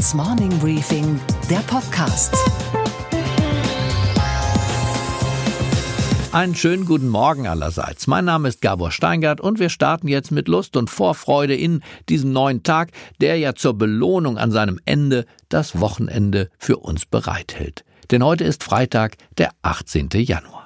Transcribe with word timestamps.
Handelsblatts 0.00 0.14
Morning 0.14 0.58
Briefing, 0.60 1.20
der 1.50 1.58
Podcast. 1.58 2.34
Einen 6.32 6.54
schönen 6.54 6.86
guten 6.86 7.08
Morgen 7.08 7.46
allerseits. 7.46 8.06
Mein 8.06 8.24
Name 8.24 8.48
ist 8.48 8.62
Gabor 8.62 8.92
Steingart 8.92 9.42
und 9.42 9.58
wir 9.58 9.68
starten 9.68 10.08
jetzt 10.08 10.30
mit 10.30 10.48
Lust 10.48 10.76
und 10.78 10.88
Vorfreude 10.88 11.54
in 11.54 11.82
diesen 12.08 12.32
neuen 12.32 12.62
Tag, 12.62 12.92
der 13.20 13.36
ja 13.36 13.54
zur 13.54 13.76
Belohnung 13.76 14.38
an 14.38 14.52
seinem 14.52 14.80
Ende 14.86 15.26
das 15.50 15.80
Wochenende 15.80 16.48
für 16.58 16.78
uns 16.78 17.04
bereithält. 17.04 17.84
Denn 18.10 18.24
heute 18.24 18.44
ist 18.44 18.64
Freitag, 18.64 19.16
der 19.36 19.50
18. 19.62 20.08
Januar. 20.14 20.64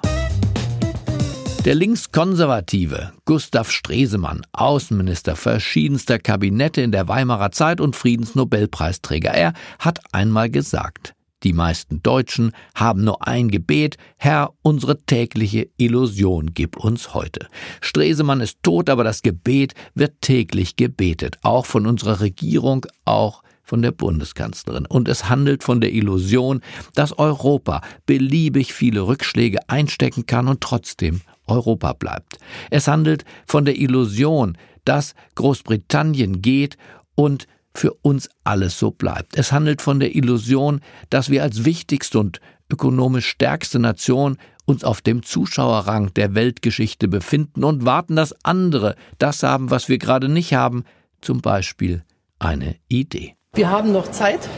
Der 1.65 1.73
linkskonservative 1.73 3.11
Gustav 3.25 3.71
Stresemann, 3.71 4.45
Außenminister 4.53 5.35
verschiedenster 5.35 6.19
Kabinette 6.19 6.81
in 6.81 6.91
der 6.91 7.07
Weimarer 7.07 7.49
Zeit 7.49 7.81
und 7.81 7.95
Friedensnobelpreisträger, 7.95 9.31
er 9.31 9.53
hat 9.79 9.99
einmal 10.11 10.51
gesagt, 10.51 11.15
die 11.41 11.53
meisten 11.53 12.03
Deutschen 12.03 12.51
haben 12.75 13.03
nur 13.03 13.27
ein 13.27 13.49
Gebet, 13.49 13.97
Herr, 14.17 14.51
unsere 14.61 15.01
tägliche 15.05 15.67
Illusion 15.77 16.53
gib 16.53 16.77
uns 16.77 17.15
heute. 17.15 17.47
Stresemann 17.81 18.41
ist 18.41 18.61
tot, 18.61 18.87
aber 18.87 19.03
das 19.03 19.23
Gebet 19.23 19.73
wird 19.95 20.21
täglich 20.21 20.75
gebetet, 20.75 21.39
auch 21.41 21.65
von 21.65 21.87
unserer 21.87 22.19
Regierung, 22.19 22.85
auch 23.05 23.41
von 23.63 23.81
der 23.81 23.91
Bundeskanzlerin. 23.91 24.85
Und 24.85 25.07
es 25.07 25.29
handelt 25.29 25.63
von 25.63 25.81
der 25.81 25.91
Illusion, 25.91 26.61
dass 26.93 27.17
Europa 27.17 27.81
beliebig 28.05 28.71
viele 28.71 29.07
Rückschläge 29.07 29.67
einstecken 29.67 30.27
kann 30.27 30.47
und 30.47 30.61
trotzdem 30.61 31.21
Europa 31.47 31.93
bleibt. 31.93 32.37
Es 32.69 32.87
handelt 32.87 33.25
von 33.45 33.65
der 33.65 33.77
Illusion, 33.77 34.57
dass 34.85 35.15
Großbritannien 35.35 36.41
geht 36.41 36.77
und 37.15 37.47
für 37.73 37.93
uns 38.01 38.29
alles 38.43 38.79
so 38.79 38.91
bleibt. 38.91 39.37
Es 39.37 39.51
handelt 39.51 39.81
von 39.81 39.99
der 39.99 40.15
Illusion, 40.15 40.81
dass 41.09 41.29
wir 41.29 41.43
als 41.43 41.65
wichtigste 41.65 42.19
und 42.19 42.39
ökonomisch 42.71 43.27
stärkste 43.27 43.79
Nation 43.79 44.37
uns 44.65 44.83
auf 44.83 45.01
dem 45.01 45.23
Zuschauerrang 45.23 46.13
der 46.15 46.33
Weltgeschichte 46.33 47.07
befinden 47.07 47.63
und 47.63 47.85
warten, 47.85 48.15
dass 48.15 48.33
andere 48.43 48.95
das 49.19 49.43
haben, 49.43 49.69
was 49.69 49.89
wir 49.89 49.97
gerade 49.97 50.29
nicht 50.29 50.53
haben, 50.53 50.85
zum 51.21 51.41
Beispiel 51.41 52.03
eine 52.39 52.75
Idee. 52.87 53.35
Wir 53.53 53.69
haben 53.69 53.91
noch 53.91 54.09
Zeit 54.11 54.49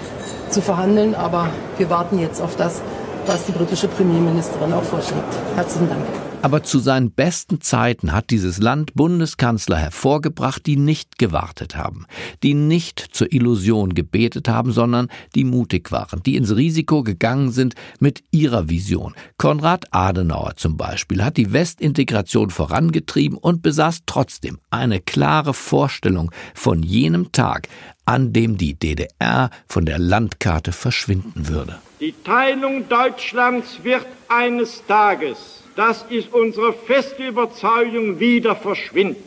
zu 0.49 0.61
verhandeln, 0.61 1.13
aber 1.13 1.49
wir 1.77 1.89
warten 1.89 2.19
jetzt 2.19 2.41
auf 2.41 2.55
das, 2.55 2.81
was 3.25 3.45
die 3.45 3.51
britische 3.51 3.87
Premierministerin 3.87 4.73
auch 4.73 4.83
vorschlägt. 4.83 5.35
Herzlichen 5.55 5.89
Dank. 5.89 6.26
Aber 6.43 6.63
zu 6.63 6.79
seinen 6.79 7.11
besten 7.11 7.61
Zeiten 7.61 8.13
hat 8.13 8.29
dieses 8.29 8.59
Land 8.59 8.93
Bundeskanzler 8.93 9.77
hervorgebracht, 9.77 10.65
die 10.65 10.77
nicht 10.77 11.17
gewartet 11.17 11.75
haben, 11.75 12.05
die 12.43 12.53
nicht 12.53 12.99
zur 12.99 13.33
Illusion 13.33 13.95
gebetet 13.95 14.47
haben, 14.47 14.71
sondern 14.71 15.09
die 15.35 15.43
mutig 15.43 15.91
waren, 15.91 16.21
die 16.23 16.35
ins 16.35 16.55
Risiko 16.55 17.01
gegangen 17.01 17.51
sind 17.51 17.73
mit 17.99 18.23
ihrer 18.31 18.69
Vision. 18.69 19.15
Konrad 19.37 19.85
Adenauer 19.91 20.55
zum 20.55 20.77
Beispiel 20.77 21.23
hat 21.23 21.37
die 21.37 21.53
Westintegration 21.53 22.51
vorangetrieben 22.51 23.37
und 23.37 23.63
besaß 23.63 24.01
trotzdem 24.05 24.59
eine 24.69 25.01
klare 25.01 25.53
Vorstellung 25.55 26.31
von 26.53 26.83
jenem 26.83 27.31
Tag, 27.31 27.67
an 28.05 28.31
dem 28.31 28.57
die 28.57 28.75
DDR 28.75 29.49
von 29.67 29.85
der 29.85 29.99
Landkarte 29.99 30.71
verschwinden 30.71 31.47
würde. 31.47 31.79
Die 31.99 32.13
Teilung 32.23 32.87
Deutschlands 32.87 33.83
wird 33.83 34.05
eines 34.29 34.83
Tages 34.87 35.63
das 35.77 36.03
ist 36.09 36.33
unsere 36.33 36.73
feste 36.73 37.27
Überzeugung, 37.27 38.19
wieder 38.19 38.55
verschwinden. 38.55 39.23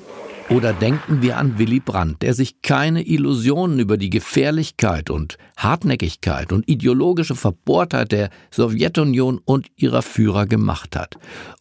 Oder 0.51 0.73
denken 0.73 1.23
wir 1.23 1.37
an 1.37 1.61
Willy 1.61 1.79
Brandt, 1.79 2.23
der 2.23 2.34
sich 2.34 2.61
keine 2.61 3.07
Illusionen 3.07 3.79
über 3.79 3.97
die 3.97 4.11
Gefährlichkeit 4.11 5.09
und 5.09 5.39
Hartnäckigkeit 5.57 6.53
und 6.53 6.69
ideologische 6.69 7.37
Verbohrtheit 7.37 8.11
der 8.11 8.31
Sowjetunion 8.51 9.41
und 9.45 9.69
ihrer 9.77 10.03
Führer 10.03 10.47
gemacht 10.47 10.97
hat. 10.97 11.19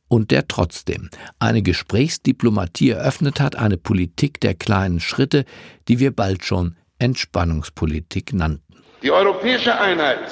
Und 0.07 0.31
der 0.31 0.47
trotzdem 0.47 1.11
eine 1.37 1.61
Gesprächsdiplomatie 1.61 2.89
eröffnet 2.89 3.39
hat, 3.39 3.55
eine 3.55 3.77
Politik 3.77 4.39
der 4.39 4.55
kleinen 4.55 4.99
Schritte, 4.99 5.45
die 5.87 5.99
wir 5.99 6.09
bald 6.09 6.43
schon 6.43 6.75
Entspannungspolitik 6.97 8.33
nannten. 8.33 8.63
Die 9.03 9.11
europäische 9.11 9.79
Einheit 9.79 10.31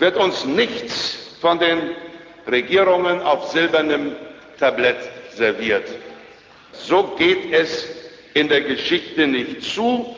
wird 0.00 0.16
uns 0.16 0.44
nichts 0.44 1.16
von 1.40 1.60
den 1.60 1.78
Regierungen 2.50 3.20
auf 3.20 3.50
silbernem 3.50 4.12
Tablett 4.58 4.96
serviert. 5.34 5.84
So 6.72 7.14
geht 7.16 7.52
es 7.52 7.86
in 8.34 8.48
der 8.48 8.62
Geschichte 8.62 9.26
nicht 9.26 9.62
zu. 9.62 10.14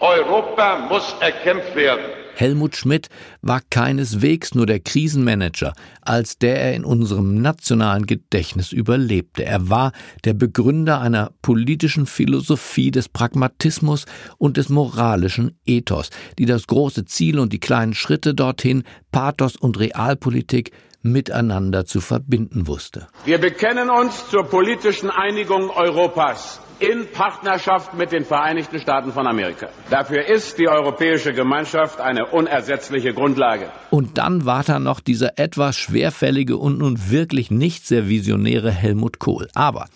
Europa 0.00 0.86
muss 0.88 1.14
erkämpft 1.20 1.74
werden. 1.74 2.04
Helmut 2.38 2.76
Schmidt 2.76 3.08
war 3.42 3.60
keineswegs 3.68 4.54
nur 4.54 4.64
der 4.64 4.78
Krisenmanager, 4.78 5.72
als 6.02 6.38
der 6.38 6.60
er 6.60 6.74
in 6.74 6.84
unserem 6.84 7.42
nationalen 7.42 8.06
Gedächtnis 8.06 8.70
überlebte. 8.70 9.44
Er 9.44 9.68
war 9.68 9.90
der 10.24 10.34
Begründer 10.34 11.00
einer 11.00 11.32
politischen 11.42 12.06
Philosophie 12.06 12.92
des 12.92 13.08
Pragmatismus 13.08 14.04
und 14.38 14.56
des 14.56 14.68
moralischen 14.68 15.58
Ethos, 15.66 16.10
die 16.38 16.46
das 16.46 16.68
große 16.68 17.06
Ziel 17.06 17.40
und 17.40 17.52
die 17.52 17.58
kleinen 17.58 17.94
Schritte 17.94 18.34
dorthin, 18.34 18.84
Pathos 19.10 19.56
und 19.56 19.80
Realpolitik 19.80 20.70
miteinander 21.12 21.84
zu 21.84 22.00
verbinden 22.00 22.66
wusste. 22.66 23.08
Wir 23.24 23.38
bekennen 23.38 23.90
uns 23.90 24.28
zur 24.28 24.44
politischen 24.44 25.10
Einigung 25.10 25.70
Europas 25.70 26.60
in 26.80 27.10
Partnerschaft 27.12 27.94
mit 27.94 28.12
den 28.12 28.24
Vereinigten 28.24 28.78
Staaten 28.78 29.12
von 29.12 29.26
Amerika. 29.26 29.68
Dafür 29.90 30.26
ist 30.26 30.58
die 30.58 30.68
Europäische 30.68 31.32
Gemeinschaft 31.32 32.00
eine 32.00 32.26
unersetzliche 32.26 33.12
Grundlage. 33.12 33.70
Und 33.90 34.18
dann 34.18 34.44
war 34.44 34.62
da 34.62 34.78
noch 34.78 35.00
dieser 35.00 35.38
etwas 35.38 35.76
schwerfällige 35.76 36.56
und 36.56 36.78
nun 36.78 37.10
wirklich 37.10 37.50
nicht 37.50 37.86
sehr 37.86 38.08
visionäre 38.08 38.70
Helmut 38.70 39.18
Kohl. 39.18 39.48
Aber 39.54 39.88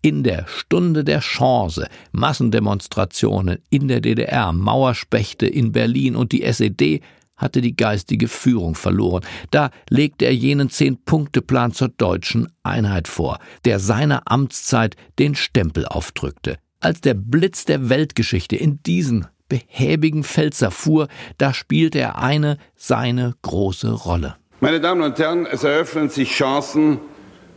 in 0.00 0.22
der 0.22 0.46
Stunde 0.46 1.04
der 1.04 1.20
Chance, 1.20 1.88
Massendemonstrationen 2.12 3.58
in 3.68 3.88
der 3.88 4.00
DDR, 4.00 4.52
Mauerspechte 4.52 5.46
in 5.46 5.72
Berlin 5.72 6.16
und 6.16 6.32
die 6.32 6.42
SED 6.42 7.02
hatte 7.40 7.60
die 7.60 7.74
geistige 7.74 8.28
Führung 8.28 8.74
verloren. 8.74 9.24
Da 9.50 9.70
legte 9.88 10.26
er 10.26 10.34
jenen 10.34 10.70
Zehn-Punkte-Plan 10.70 11.72
zur 11.72 11.88
deutschen 11.88 12.48
Einheit 12.62 13.08
vor, 13.08 13.38
der 13.64 13.80
seiner 13.80 14.22
Amtszeit 14.26 14.96
den 15.18 15.34
Stempel 15.34 15.86
aufdrückte. 15.86 16.58
Als 16.80 17.00
der 17.00 17.14
Blitz 17.14 17.64
der 17.64 17.88
Weltgeschichte 17.88 18.56
in 18.56 18.82
diesen 18.82 19.26
behäbigen 19.48 20.22
Pfälzer 20.24 20.70
fuhr, 20.70 21.08
da 21.38 21.52
spielte 21.52 21.98
er 21.98 22.18
eine 22.18 22.56
seine 22.76 23.34
große 23.42 23.90
Rolle. 23.90 24.36
Meine 24.60 24.80
Damen 24.80 25.02
und 25.02 25.18
Herren, 25.18 25.46
es 25.46 25.64
eröffnen 25.64 26.10
sich 26.10 26.30
Chancen 26.30 27.00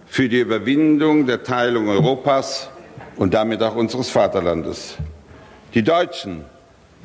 für 0.05 0.29
die 0.29 0.39
Überwindung 0.39 1.25
der 1.25 1.43
Teilung 1.43 1.89
Europas 1.89 2.69
und 3.15 3.33
damit 3.33 3.61
auch 3.61 3.75
unseres 3.75 4.09
Vaterlandes. 4.09 4.97
Die 5.73 5.83
Deutschen 5.83 6.45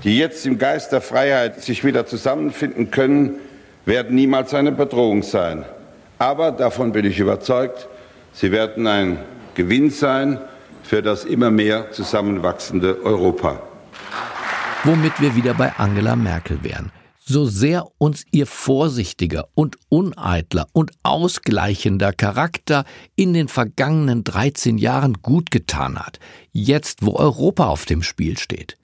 die 0.05 0.19
jetzt 0.19 0.47
im 0.47 0.59
Geist 0.59 0.93
der 0.93 1.01
Freiheit 1.01 1.63
sich 1.63 1.85
wieder 1.85 2.07
zusammenfinden 2.07 2.91
können, 2.91 3.37
werden 3.85 4.15
niemals 4.15 4.55
eine 4.55 4.73
Bedrohung 4.73 5.23
sein. 5.23 5.65
Aber 6.19 6.53
davon 6.53 6.93
bin 6.93 7.05
ich 7.05 7.19
überzeugt, 7.19 7.89
sie 8.33 8.53
werden 8.53 8.87
ein 8.87 9.19
Gewinn 9.55 9.91
sein 9.91 10.39
für 10.83 11.03
das 11.03 11.25
immer 11.25 11.51
mehr 11.51 11.91
zusammenwachsende 11.93 13.03
Europa. 13.05 13.61
Womit 14.85 15.21
wir 15.21 15.35
wieder 15.35 15.55
bei 15.55 15.73
Angela 15.77 16.17
Merkel 16.17 16.63
wären. 16.63 16.93
So 17.19 17.45
sehr 17.45 17.87
uns 17.99 18.25
ihr 18.31 18.47
vorsichtiger 18.47 19.49
und 19.55 19.77
uneitler 19.91 20.67
und 20.73 20.93
ausgleichender 21.03 22.15
Charakter 22.15 22.85
in 23.17 23.35
den 23.35 23.49
vergangenen 23.49 24.25
13 24.25 24.79
Jahren 24.79 25.15
gut 25.21 25.51
getan 25.51 25.99
hat, 25.99 26.21
jetzt 26.53 27.05
wo 27.05 27.17
Europa 27.17 27.67
auf 27.67 27.85
dem 27.85 28.03
Spiel 28.03 28.39
steht. 28.39 28.79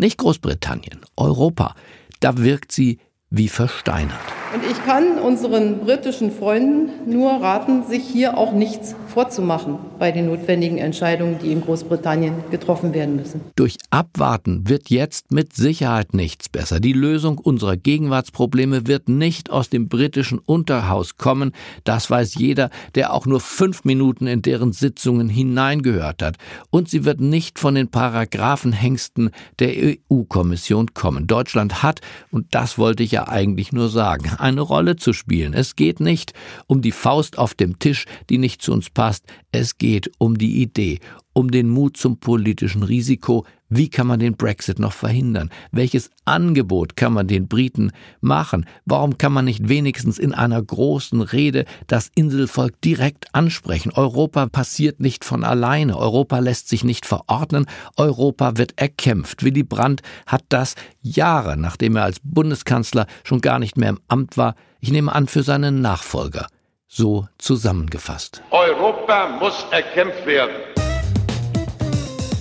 Nicht 0.00 0.16
Großbritannien, 0.16 1.02
Europa. 1.14 1.74
Da 2.20 2.38
wirkt 2.38 2.72
sie 2.72 3.00
wie 3.30 3.48
versteinert. 3.48 4.18
Und 4.52 4.64
ich 4.68 4.84
kann 4.84 5.20
unseren 5.20 5.78
britischen 5.78 6.32
Freunden 6.32 7.08
nur 7.08 7.30
raten, 7.30 7.84
sich 7.84 8.02
hier 8.02 8.36
auch 8.36 8.52
nichts 8.52 8.96
vorzumachen 9.06 9.78
bei 10.00 10.10
den 10.10 10.26
notwendigen 10.26 10.78
Entscheidungen, 10.78 11.38
die 11.40 11.52
in 11.52 11.60
Großbritannien 11.60 12.34
getroffen 12.50 12.92
werden 12.92 13.14
müssen. 13.14 13.42
Durch 13.54 13.76
Abwarten 13.90 14.68
wird 14.68 14.90
jetzt 14.90 15.30
mit 15.30 15.54
Sicherheit 15.54 16.14
nichts 16.14 16.48
besser. 16.48 16.80
Die 16.80 16.92
Lösung 16.92 17.38
unserer 17.38 17.76
Gegenwartsprobleme 17.76 18.88
wird 18.88 19.08
nicht 19.08 19.50
aus 19.50 19.68
dem 19.68 19.88
britischen 19.88 20.40
Unterhaus 20.40 21.16
kommen. 21.16 21.52
Das 21.84 22.10
weiß 22.10 22.34
jeder, 22.34 22.70
der 22.96 23.12
auch 23.12 23.26
nur 23.26 23.38
fünf 23.38 23.84
Minuten 23.84 24.26
in 24.26 24.42
deren 24.42 24.72
Sitzungen 24.72 25.28
hineingehört 25.28 26.22
hat. 26.22 26.38
Und 26.70 26.88
sie 26.88 27.04
wird 27.04 27.20
nicht 27.20 27.60
von 27.60 27.76
den 27.76 27.88
Paragraphenhengsten 27.88 29.30
der 29.60 29.74
EU-Kommission 30.10 30.92
kommen. 30.94 31.28
Deutschland 31.28 31.84
hat, 31.84 32.00
und 32.32 32.46
das 32.50 32.76
wollte 32.76 33.04
ich 33.04 33.12
ja 33.12 33.19
eigentlich 33.28 33.72
nur 33.72 33.88
sagen, 33.88 34.30
eine 34.38 34.60
Rolle 34.60 34.96
zu 34.96 35.12
spielen. 35.12 35.54
Es 35.54 35.76
geht 35.76 36.00
nicht 36.00 36.32
um 36.66 36.82
die 36.82 36.92
Faust 36.92 37.38
auf 37.38 37.54
dem 37.54 37.78
Tisch, 37.78 38.06
die 38.28 38.38
nicht 38.38 38.62
zu 38.62 38.72
uns 38.72 38.90
passt. 38.90 39.24
Es 39.52 39.78
geht 39.78 40.10
um 40.18 40.38
die 40.38 40.62
Idee, 40.62 41.00
um 41.32 41.50
den 41.50 41.68
Mut 41.68 41.96
zum 41.96 42.18
politischen 42.18 42.82
Risiko, 42.82 43.44
Wie 43.72 43.88
kann 43.88 44.08
man 44.08 44.18
den 44.18 44.36
Brexit 44.36 44.80
noch 44.80 44.92
verhindern? 44.92 45.48
Welches 45.70 46.10
Angebot 46.24 46.96
kann 46.96 47.12
man 47.12 47.28
den 47.28 47.46
Briten 47.46 47.92
machen? 48.20 48.66
Warum 48.84 49.16
kann 49.16 49.32
man 49.32 49.44
nicht 49.44 49.68
wenigstens 49.68 50.18
in 50.18 50.34
einer 50.34 50.60
großen 50.60 51.22
Rede 51.22 51.64
das 51.86 52.10
Inselvolk 52.16 52.80
direkt 52.80 53.32
ansprechen? 53.32 53.92
Europa 53.92 54.46
passiert 54.46 54.98
nicht 54.98 55.24
von 55.24 55.44
alleine. 55.44 55.96
Europa 55.96 56.40
lässt 56.40 56.68
sich 56.68 56.82
nicht 56.82 57.06
verordnen. 57.06 57.66
Europa 57.96 58.56
wird 58.56 58.72
erkämpft. 58.76 59.44
Willy 59.44 59.62
Brandt 59.62 60.02
hat 60.26 60.42
das 60.48 60.74
Jahre, 61.00 61.56
nachdem 61.56 61.94
er 61.94 62.02
als 62.02 62.18
Bundeskanzler 62.24 63.06
schon 63.22 63.40
gar 63.40 63.60
nicht 63.60 63.76
mehr 63.76 63.90
im 63.90 64.00
Amt 64.08 64.36
war, 64.36 64.56
ich 64.80 64.90
nehme 64.90 65.14
an, 65.14 65.28
für 65.28 65.44
seinen 65.44 65.80
Nachfolger 65.80 66.48
so 66.92 67.28
zusammengefasst. 67.38 68.42
Europa 68.50 69.38
muss 69.38 69.64
erkämpft 69.70 70.26
werden. 70.26 70.56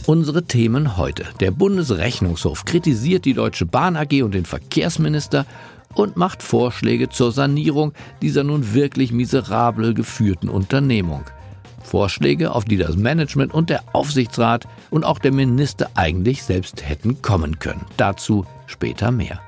Unsere 0.10 0.42
Themen 0.42 0.98
heute. 0.98 1.24
Der 1.40 1.52
Bundesrechnungshof 1.52 2.66
kritisiert 2.66 3.26
die 3.26 3.36
Deutsche 3.36 3.68
Bahn 3.68 3.96
AG 3.96 4.24
und 4.24 4.34
den 4.34 4.46
Verkehrsminister 4.46 5.46
und 5.94 6.18
macht 6.18 6.42
Vorschläge 6.42 7.10
zur 7.10 7.32
Sanierung 7.32 7.94
dieser 8.20 8.44
nun 8.44 8.74
wirklich 8.74 9.12
miserabel 9.12 9.94
geführten 9.94 10.50
Unternehmung. 10.50 11.26
Vorschläge, 11.90 12.52
auf 12.54 12.66
die 12.66 12.78
das 12.78 12.96
Management 12.96 13.54
und 13.54 13.72
der 13.72 13.82
Aufsichtsrat 13.94 14.68
und 14.92 15.04
auch 15.04 15.18
der 15.18 15.32
Minister 15.32 15.90
eigentlich 15.96 16.44
selbst 16.44 16.88
hätten 16.88 17.24
kommen 17.24 17.58
können. 17.58 17.86
Dazu 17.98 18.46
später 18.68 19.12
mehr. 19.12 19.40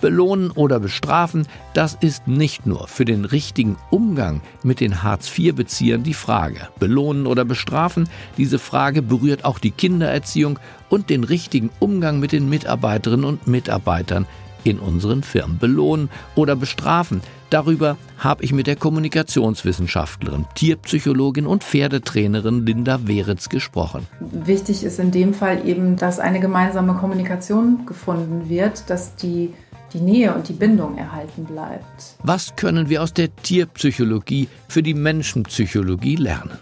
Belohnen 0.00 0.50
oder 0.50 0.80
bestrafen, 0.80 1.46
das 1.72 1.96
ist 1.98 2.28
nicht 2.28 2.66
nur 2.66 2.86
für 2.88 3.04
den 3.04 3.24
richtigen 3.24 3.76
Umgang 3.90 4.42
mit 4.62 4.80
den 4.80 5.02
Hartz-IV-Beziehern 5.02 6.02
die 6.02 6.14
Frage. 6.14 6.68
Belohnen 6.78 7.26
oder 7.26 7.44
bestrafen, 7.44 8.08
diese 8.36 8.58
Frage 8.58 9.00
berührt 9.00 9.44
auch 9.44 9.58
die 9.58 9.70
Kindererziehung 9.70 10.58
und 10.90 11.10
den 11.10 11.24
richtigen 11.24 11.70
Umgang 11.78 12.20
mit 12.20 12.32
den 12.32 12.48
Mitarbeiterinnen 12.48 13.24
und 13.24 13.46
Mitarbeitern 13.46 14.26
in 14.70 14.78
unseren 14.78 15.22
Firmen. 15.22 15.58
Belohnen 15.58 16.08
oder 16.34 16.56
bestrafen, 16.56 17.20
Darüber 17.50 17.96
habe 18.18 18.44
ich 18.44 18.52
mit 18.52 18.66
der 18.66 18.76
Kommunikationswissenschaftlerin, 18.76 20.44
Tierpsychologin 20.54 21.46
und 21.46 21.64
Pferdetrainerin 21.64 22.66
Linda 22.66 23.06
Weritz 23.06 23.48
gesprochen. 23.48 24.06
Wichtig 24.20 24.84
ist 24.84 24.98
in 24.98 25.12
dem 25.12 25.32
Fall 25.32 25.66
eben, 25.66 25.96
dass 25.96 26.18
eine 26.18 26.40
gemeinsame 26.40 26.92
Kommunikation 26.94 27.86
gefunden 27.86 28.50
wird, 28.50 28.90
dass 28.90 29.16
die 29.16 29.54
die 29.94 30.00
Nähe 30.00 30.34
und 30.34 30.46
die 30.48 30.52
Bindung 30.52 30.98
erhalten 30.98 31.46
bleibt. 31.46 32.16
Was 32.22 32.54
können 32.56 32.90
wir 32.90 33.02
aus 33.02 33.14
der 33.14 33.34
Tierpsychologie 33.34 34.48
für 34.68 34.82
die 34.82 34.92
Menschenpsychologie 34.92 36.16
lernen? 36.16 36.58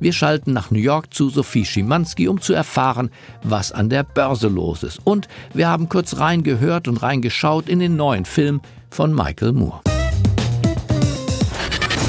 Wir 0.00 0.12
schalten 0.12 0.52
nach 0.52 0.70
New 0.70 0.78
York 0.78 1.12
zu 1.12 1.30
Sophie 1.30 1.64
Schimanski, 1.64 2.28
um 2.28 2.40
zu 2.40 2.52
erfahren, 2.52 3.10
was 3.42 3.72
an 3.72 3.88
der 3.88 4.02
Börse 4.02 4.48
los 4.48 4.82
ist. 4.82 5.00
Und 5.04 5.28
wir 5.54 5.68
haben 5.68 5.88
kurz 5.88 6.18
reingehört 6.18 6.88
und 6.88 7.02
reingeschaut 7.02 7.68
in 7.68 7.78
den 7.78 7.96
neuen 7.96 8.24
Film 8.24 8.60
von 8.90 9.14
Michael 9.14 9.52
Moore. 9.52 9.80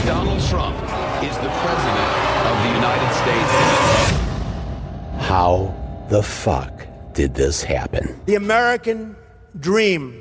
Donald 0.05 0.41
Trump 0.49 0.75
is 1.21 1.35
the 1.37 1.49
President 1.63 2.11
of 2.49 2.55
the 2.63 2.69
United 2.75 3.13
States. 3.13 3.53
How 5.29 5.73
the 6.09 6.21
fuck 6.21 6.87
did 7.13 7.33
this 7.35 7.63
happen? 7.63 8.09
The 8.25 8.35
American 8.35 9.15
dream 9.59 10.13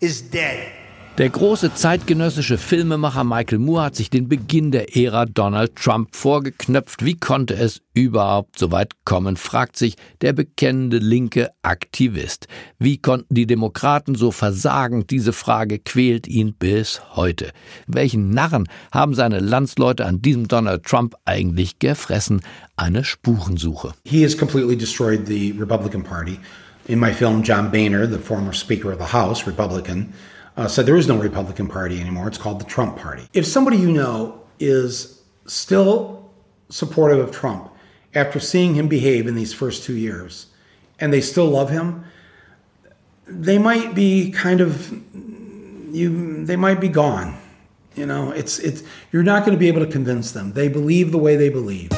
is 0.00 0.22
dead. 0.22 0.81
Der 1.22 1.30
große 1.30 1.72
zeitgenössische 1.72 2.58
Filmemacher 2.58 3.22
Michael 3.22 3.60
Moore 3.60 3.84
hat 3.84 3.94
sich 3.94 4.10
den 4.10 4.28
Beginn 4.28 4.72
der 4.72 4.96
Ära 4.96 5.24
Donald 5.24 5.76
Trump 5.76 6.16
vorgeknöpft. 6.16 7.04
Wie 7.04 7.14
konnte 7.14 7.54
es 7.54 7.80
überhaupt 7.94 8.58
so 8.58 8.72
weit 8.72 8.90
kommen, 9.04 9.36
fragt 9.36 9.76
sich 9.76 9.94
der 10.20 10.32
bekennende 10.32 10.98
linke 10.98 11.50
Aktivist. 11.62 12.48
Wie 12.80 12.98
konnten 12.98 13.36
die 13.36 13.46
Demokraten 13.46 14.16
so 14.16 14.32
versagen? 14.32 15.06
Diese 15.06 15.32
Frage 15.32 15.78
quält 15.78 16.26
ihn 16.26 16.54
bis 16.54 17.00
heute. 17.14 17.52
Welchen 17.86 18.30
Narren 18.30 18.66
haben 18.90 19.14
seine 19.14 19.38
Landsleute 19.38 20.06
an 20.06 20.22
diesem 20.22 20.48
Donald 20.48 20.82
Trump 20.82 21.14
eigentlich 21.24 21.78
gefressen? 21.78 22.40
Eine 22.74 23.04
Spurensuche. 23.04 23.92
He 24.04 24.24
has 24.24 24.36
completely 24.36 24.76
destroyed 24.76 25.28
the 25.28 25.52
Republican 25.52 26.02
Party. 26.02 26.40
In 26.88 26.98
my 26.98 27.12
film, 27.12 27.44
John 27.44 27.70
Boehner, 27.70 28.08
the 28.08 28.18
former 28.18 28.52
Speaker 28.52 28.90
of 28.90 28.98
the 28.98 29.16
House, 29.16 29.46
Republican, 29.46 30.12
uh, 30.56 30.68
said 30.68 30.86
there 30.86 30.96
is 30.96 31.08
no 31.08 31.16
Republican 31.16 31.68
Party 31.68 32.00
anymore. 32.00 32.28
It's 32.28 32.38
called 32.38 32.60
the 32.60 32.64
Trump 32.64 32.98
Party. 32.98 33.26
If 33.32 33.46
somebody 33.46 33.76
you 33.76 33.92
know 33.92 34.42
is 34.58 35.22
still 35.46 36.30
supportive 36.68 37.18
of 37.18 37.30
Trump 37.30 37.70
after 38.14 38.40
seeing 38.40 38.74
him 38.74 38.88
behave 38.88 39.26
in 39.26 39.34
these 39.34 39.52
first 39.52 39.84
two 39.84 39.96
years 39.96 40.46
and 41.00 41.12
they 41.12 41.20
still 41.20 41.46
love 41.46 41.70
him, 41.70 42.04
they 43.26 43.58
might 43.58 43.94
be 43.94 44.30
kind 44.30 44.60
of 44.60 44.90
you 45.94 46.44
they 46.44 46.56
might 46.56 46.80
be 46.80 46.88
gone. 46.88 47.38
You 47.94 48.06
know, 48.06 48.30
it's 48.30 48.58
it's 48.58 48.82
you're 49.12 49.22
not 49.22 49.44
going 49.44 49.52
to 49.52 49.58
be 49.58 49.68
able 49.68 49.84
to 49.84 49.90
convince 49.90 50.32
them. 50.32 50.52
They 50.52 50.68
believe 50.68 51.12
the 51.12 51.18
way 51.18 51.36
they 51.36 51.50
believe. 51.50 51.90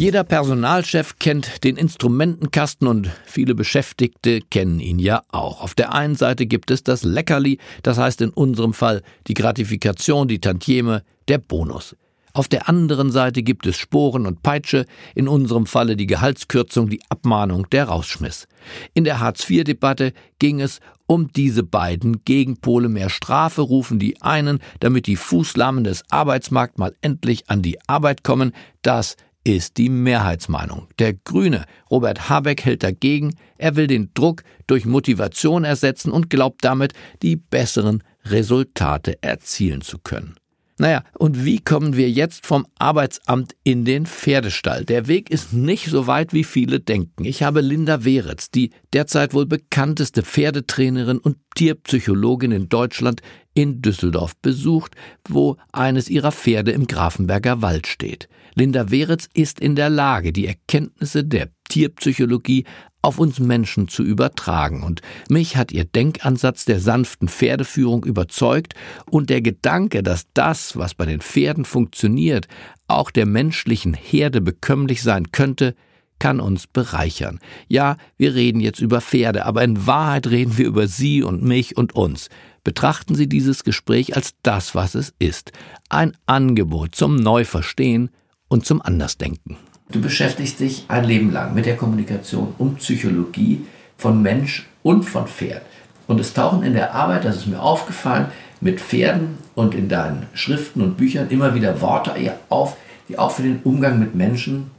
Jeder 0.00 0.24
Personalchef 0.24 1.18
kennt 1.18 1.62
den 1.62 1.76
Instrumentenkasten 1.76 2.88
und 2.88 3.10
viele 3.26 3.54
Beschäftigte 3.54 4.40
kennen 4.40 4.80
ihn 4.80 4.98
ja 4.98 5.24
auch. 5.30 5.60
Auf 5.60 5.74
der 5.74 5.92
einen 5.92 6.14
Seite 6.14 6.46
gibt 6.46 6.70
es 6.70 6.82
das 6.82 7.02
Leckerli, 7.02 7.58
das 7.82 7.98
heißt 7.98 8.22
in 8.22 8.30
unserem 8.30 8.72
Fall 8.72 9.02
die 9.26 9.34
Gratifikation, 9.34 10.26
die 10.26 10.38
Tantieme, 10.38 11.02
der 11.28 11.36
Bonus. 11.36 11.96
Auf 12.32 12.48
der 12.48 12.66
anderen 12.66 13.10
Seite 13.10 13.42
gibt 13.42 13.66
es 13.66 13.76
Sporen 13.76 14.24
und 14.24 14.42
Peitsche, 14.42 14.86
in 15.14 15.28
unserem 15.28 15.66
Falle 15.66 15.96
die 15.96 16.06
Gehaltskürzung, 16.06 16.88
die 16.88 17.02
Abmahnung, 17.10 17.68
der 17.68 17.88
Rausschmiss. 17.88 18.48
In 18.94 19.04
der 19.04 19.20
Hartz-IV-Debatte 19.20 20.14
ging 20.38 20.62
es 20.62 20.80
um 21.04 21.30
diese 21.30 21.62
beiden 21.62 22.24
Gegenpole. 22.24 22.88
Mehr 22.88 23.10
Strafe 23.10 23.60
rufen 23.60 23.98
die 23.98 24.22
einen, 24.22 24.60
damit 24.78 25.06
die 25.06 25.16
Fußlahmen 25.16 25.84
des 25.84 26.04
Arbeitsmarkts 26.08 26.78
mal 26.78 26.94
endlich 27.02 27.50
an 27.50 27.60
die 27.60 27.78
Arbeit 27.86 28.24
kommen. 28.24 28.52
Das 28.80 29.16
ist 29.44 29.76
die 29.78 29.88
Mehrheitsmeinung. 29.88 30.88
Der 30.98 31.14
Grüne 31.14 31.64
Robert 31.90 32.28
Habeck 32.28 32.64
hält 32.64 32.82
dagegen, 32.82 33.34
er 33.58 33.76
will 33.76 33.86
den 33.86 34.10
Druck 34.14 34.42
durch 34.66 34.84
Motivation 34.84 35.64
ersetzen 35.64 36.12
und 36.12 36.30
glaubt 36.30 36.64
damit, 36.64 36.92
die 37.22 37.36
besseren 37.36 38.02
Resultate 38.24 39.22
erzielen 39.22 39.80
zu 39.80 39.98
können. 39.98 40.34
Naja, 40.80 41.04
und 41.18 41.44
wie 41.44 41.58
kommen 41.58 41.94
wir 41.94 42.10
jetzt 42.10 42.46
vom 42.46 42.66
Arbeitsamt 42.78 43.54
in 43.64 43.84
den 43.84 44.06
Pferdestall? 44.06 44.86
Der 44.86 45.08
Weg 45.08 45.28
ist 45.28 45.52
nicht 45.52 45.90
so 45.90 46.06
weit, 46.06 46.32
wie 46.32 46.42
viele 46.42 46.80
denken. 46.80 47.26
Ich 47.26 47.42
habe 47.42 47.60
Linda 47.60 48.02
Weretz, 48.06 48.50
die 48.50 48.70
derzeit 48.94 49.34
wohl 49.34 49.44
bekannteste 49.44 50.22
Pferdetrainerin 50.22 51.18
und 51.18 51.36
Tierpsychologin 51.54 52.52
in 52.52 52.70
Deutschland, 52.70 53.20
in 53.54 53.82
Düsseldorf 53.82 54.36
besucht, 54.36 54.94
wo 55.28 55.56
eines 55.72 56.08
ihrer 56.08 56.32
Pferde 56.32 56.70
im 56.70 56.86
Grafenberger 56.86 57.62
Wald 57.62 57.86
steht. 57.86 58.28
Linda 58.54 58.90
Weretz 58.90 59.28
ist 59.32 59.60
in 59.60 59.76
der 59.76 59.90
Lage, 59.90 60.32
die 60.32 60.46
Erkenntnisse 60.46 61.24
der 61.24 61.48
Tierpsychologie 61.68 62.64
auf 63.02 63.18
uns 63.18 63.38
Menschen 63.38 63.88
zu 63.88 64.02
übertragen. 64.02 64.82
Und 64.82 65.00
mich 65.28 65.56
hat 65.56 65.72
ihr 65.72 65.84
Denkansatz 65.84 66.64
der 66.64 66.80
sanften 66.80 67.28
Pferdeführung 67.28 68.04
überzeugt 68.04 68.74
und 69.10 69.30
der 69.30 69.40
Gedanke, 69.40 70.02
dass 70.02 70.26
das, 70.34 70.76
was 70.76 70.94
bei 70.94 71.06
den 71.06 71.20
Pferden 71.20 71.64
funktioniert, 71.64 72.46
auch 72.88 73.10
der 73.10 73.26
menschlichen 73.26 73.94
Herde 73.94 74.40
bekömmlich 74.40 75.02
sein 75.02 75.32
könnte, 75.32 75.74
kann 76.18 76.38
uns 76.38 76.66
bereichern. 76.66 77.40
Ja, 77.66 77.96
wir 78.18 78.34
reden 78.34 78.60
jetzt 78.60 78.80
über 78.80 79.00
Pferde, 79.00 79.46
aber 79.46 79.64
in 79.64 79.86
Wahrheit 79.86 80.26
reden 80.26 80.58
wir 80.58 80.66
über 80.66 80.86
Sie 80.86 81.22
und 81.22 81.42
mich 81.42 81.78
und 81.78 81.94
uns. 81.94 82.28
Betrachten 82.62 83.14
Sie 83.14 83.28
dieses 83.28 83.64
Gespräch 83.64 84.16
als 84.16 84.34
das, 84.42 84.74
was 84.74 84.94
es 84.94 85.14
ist. 85.18 85.52
Ein 85.88 86.16
Angebot 86.26 86.94
zum 86.94 87.16
Neuverstehen 87.16 88.10
und 88.48 88.66
zum 88.66 88.82
Andersdenken. 88.82 89.56
Du 89.90 90.00
beschäftigst 90.00 90.60
dich 90.60 90.84
ein 90.88 91.04
Leben 91.04 91.32
lang 91.32 91.54
mit 91.54 91.66
der 91.66 91.76
Kommunikation 91.76 92.54
und 92.58 92.76
Psychologie 92.78 93.62
von 93.96 94.22
Mensch 94.22 94.68
und 94.82 95.04
von 95.04 95.26
Pferd. 95.26 95.62
Und 96.06 96.20
es 96.20 96.34
tauchen 96.34 96.62
in 96.62 96.74
der 96.74 96.94
Arbeit, 96.94 97.24
das 97.24 97.36
ist 97.36 97.46
mir 97.46 97.60
aufgefallen, 97.60 98.26
mit 98.60 98.80
Pferden 98.80 99.38
und 99.54 99.74
in 99.74 99.88
deinen 99.88 100.26
Schriften 100.34 100.82
und 100.82 100.96
Büchern 100.96 101.30
immer 101.30 101.54
wieder 101.54 101.80
Worte 101.80 102.12
auf, 102.48 102.76
die 103.08 103.18
auch 103.18 103.30
für 103.30 103.42
den 103.42 103.60
Umgang 103.64 103.98
mit 103.98 104.14
Menschen 104.14 104.70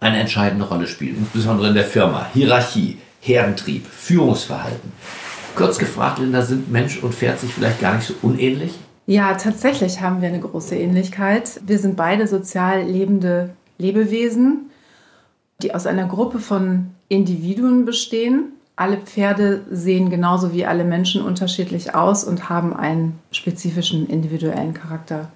eine 0.00 0.18
entscheidende 0.18 0.64
Rolle 0.64 0.86
spielen, 0.86 1.16
insbesondere 1.18 1.68
in 1.68 1.74
der 1.74 1.84
Firma. 1.84 2.26
Hierarchie, 2.32 2.98
Herdentrieb, 3.20 3.86
Führungsverhalten. 3.86 4.92
Kurz 5.56 5.78
gefragt, 5.78 6.18
Linda, 6.18 6.42
sind 6.42 6.70
Mensch 6.70 7.02
und 7.02 7.14
Pferd 7.14 7.40
sich 7.40 7.52
vielleicht 7.52 7.80
gar 7.80 7.96
nicht 7.96 8.06
so 8.06 8.14
unähnlich? 8.20 8.78
Ja, 9.06 9.34
tatsächlich 9.34 10.02
haben 10.02 10.20
wir 10.20 10.28
eine 10.28 10.40
große 10.40 10.76
Ähnlichkeit. 10.76 11.62
Wir 11.66 11.78
sind 11.78 11.96
beide 11.96 12.26
sozial 12.26 12.82
lebende 12.82 13.50
Lebewesen, 13.78 14.70
die 15.62 15.74
aus 15.74 15.86
einer 15.86 16.06
Gruppe 16.06 16.40
von 16.40 16.90
Individuen 17.08 17.86
bestehen. 17.86 18.52
Alle 18.76 18.98
Pferde 18.98 19.62
sehen 19.70 20.10
genauso 20.10 20.52
wie 20.52 20.66
alle 20.66 20.84
Menschen 20.84 21.22
unterschiedlich 21.22 21.94
aus 21.94 22.24
und 22.24 22.50
haben 22.50 22.76
einen 22.76 23.18
spezifischen 23.30 24.06
individuellen 24.08 24.74
Charakter. 24.74 25.30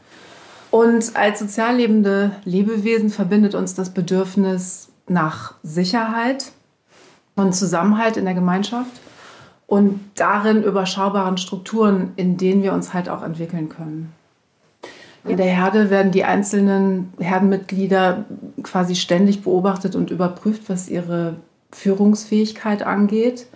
Und 0.70 1.16
als 1.16 1.38
sozial 1.38 1.76
lebende 1.76 2.32
Lebewesen 2.44 3.08
verbindet 3.08 3.54
uns 3.54 3.74
das 3.74 3.88
Bedürfnis, 3.90 4.88
nach 5.08 5.54
Sicherheit 5.62 6.52
und 7.36 7.54
Zusammenhalt 7.54 8.16
in 8.16 8.26
der 8.26 8.34
Gemeinschaft 8.34 8.92
und 9.70 10.00
darin 10.16 10.64
überschaubaren 10.64 11.38
Strukturen, 11.38 12.10
in 12.16 12.36
denen 12.36 12.64
wir 12.64 12.72
uns 12.72 12.92
halt 12.92 13.08
auch 13.08 13.22
entwickeln 13.22 13.68
können. 13.68 14.12
In 15.24 15.36
der 15.36 15.46
Herde 15.46 15.90
werden 15.90 16.10
die 16.10 16.24
einzelnen 16.24 17.12
Herdenmitglieder 17.20 18.24
quasi 18.64 18.96
ständig 18.96 19.44
beobachtet 19.44 19.94
und 19.94 20.10
überprüft, 20.10 20.64
was 20.66 20.88
ihre 20.88 21.36
Führungsfähigkeit 21.70 22.82
angeht. 22.82 23.46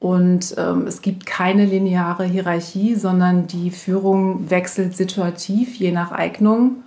Und 0.00 0.56
ähm, 0.58 0.88
es 0.88 1.00
gibt 1.00 1.26
keine 1.26 1.64
lineare 1.64 2.24
Hierarchie, 2.24 2.96
sondern 2.96 3.46
die 3.46 3.70
Führung 3.70 4.50
wechselt 4.50 4.96
situativ 4.96 5.76
je 5.76 5.92
nach 5.92 6.10
Eignung 6.10 6.82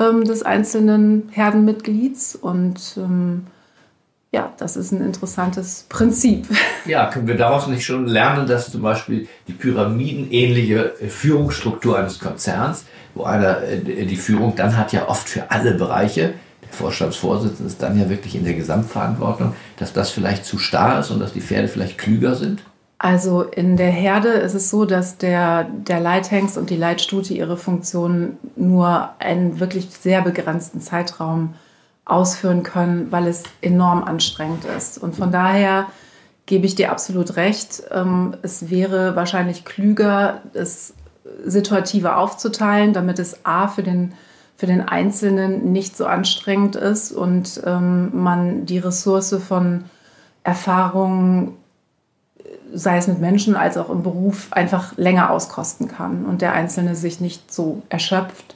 ähm, 0.00 0.24
des 0.24 0.42
einzelnen 0.42 1.28
Herdenmitglieds. 1.30 2.34
Und 2.34 2.96
ähm, 2.96 3.46
ja, 4.34 4.52
das 4.58 4.76
ist 4.76 4.90
ein 4.90 5.00
interessantes 5.00 5.86
Prinzip. 5.88 6.46
Ja, 6.86 7.06
können 7.06 7.26
wir 7.26 7.38
daraus 7.38 7.66
nicht 7.66 7.82
schon 7.82 8.06
lernen, 8.06 8.46
dass 8.46 8.70
zum 8.70 8.82
Beispiel 8.82 9.26
die 9.48 9.54
pyramidenähnliche 9.54 10.92
Führungsstruktur 11.08 11.98
eines 11.98 12.18
Konzerns, 12.18 12.84
wo 13.14 13.24
einer 13.24 13.62
äh, 13.62 14.04
die 14.04 14.16
Führung 14.16 14.54
dann 14.54 14.76
hat, 14.76 14.92
ja 14.92 15.08
oft 15.08 15.26
für 15.26 15.50
alle 15.50 15.72
Bereiche, 15.72 16.34
der 16.62 16.72
Vorstandsvorsitzende 16.72 17.68
ist 17.68 17.80
dann 17.80 17.98
ja 17.98 18.10
wirklich 18.10 18.34
in 18.34 18.44
der 18.44 18.52
Gesamtverantwortung, 18.52 19.54
dass 19.78 19.94
das 19.94 20.10
vielleicht 20.10 20.44
zu 20.44 20.58
starr 20.58 21.00
ist 21.00 21.10
und 21.10 21.20
dass 21.20 21.32
die 21.32 21.40
Pferde 21.40 21.68
vielleicht 21.68 21.96
klüger 21.96 22.34
sind? 22.34 22.62
Also 22.98 23.42
in 23.42 23.78
der 23.78 23.90
Herde 23.90 24.28
ist 24.28 24.54
es 24.54 24.68
so, 24.68 24.84
dass 24.84 25.16
der, 25.16 25.64
der 25.64 26.00
Leithengst 26.00 26.58
und 26.58 26.68
die 26.68 26.76
Leitstute 26.76 27.32
ihre 27.32 27.56
Funktion 27.56 28.36
nur 28.56 29.08
einen 29.20 29.58
wirklich 29.58 29.88
sehr 29.90 30.20
begrenzten 30.20 30.82
Zeitraum 30.82 31.54
ausführen 32.04 32.62
können, 32.62 33.10
weil 33.10 33.26
es 33.26 33.44
enorm 33.62 34.04
anstrengend 34.04 34.64
ist. 34.64 34.98
Und 34.98 35.16
von 35.16 35.32
daher 35.32 35.86
gebe 36.46 36.66
ich 36.66 36.74
dir 36.74 36.90
absolut 36.90 37.36
recht. 37.36 37.82
Ähm, 37.90 38.36
es 38.42 38.70
wäre 38.70 39.16
wahrscheinlich 39.16 39.64
klüger, 39.64 40.42
es 40.52 40.94
situativer 41.44 42.18
aufzuteilen, 42.18 42.92
damit 42.92 43.18
es 43.18 43.44
A 43.46 43.68
für 43.68 43.82
den, 43.82 44.12
für 44.56 44.66
den 44.66 44.86
Einzelnen 44.86 45.72
nicht 45.72 45.96
so 45.96 46.06
anstrengend 46.06 46.76
ist 46.76 47.12
und 47.12 47.62
ähm, 47.64 48.10
man 48.12 48.66
die 48.66 48.78
Ressource 48.78 49.36
von 49.46 49.84
Erfahrungen, 50.42 51.56
sei 52.74 52.98
es 52.98 53.08
mit 53.08 53.20
Menschen 53.20 53.56
als 53.56 53.78
auch 53.78 53.88
im 53.88 54.02
Beruf, 54.02 54.48
einfach 54.50 54.96
länger 54.98 55.30
auskosten 55.30 55.88
kann 55.88 56.26
und 56.26 56.42
der 56.42 56.52
Einzelne 56.52 56.94
sich 56.94 57.20
nicht 57.20 57.52
so 57.52 57.82
erschöpft. 57.88 58.54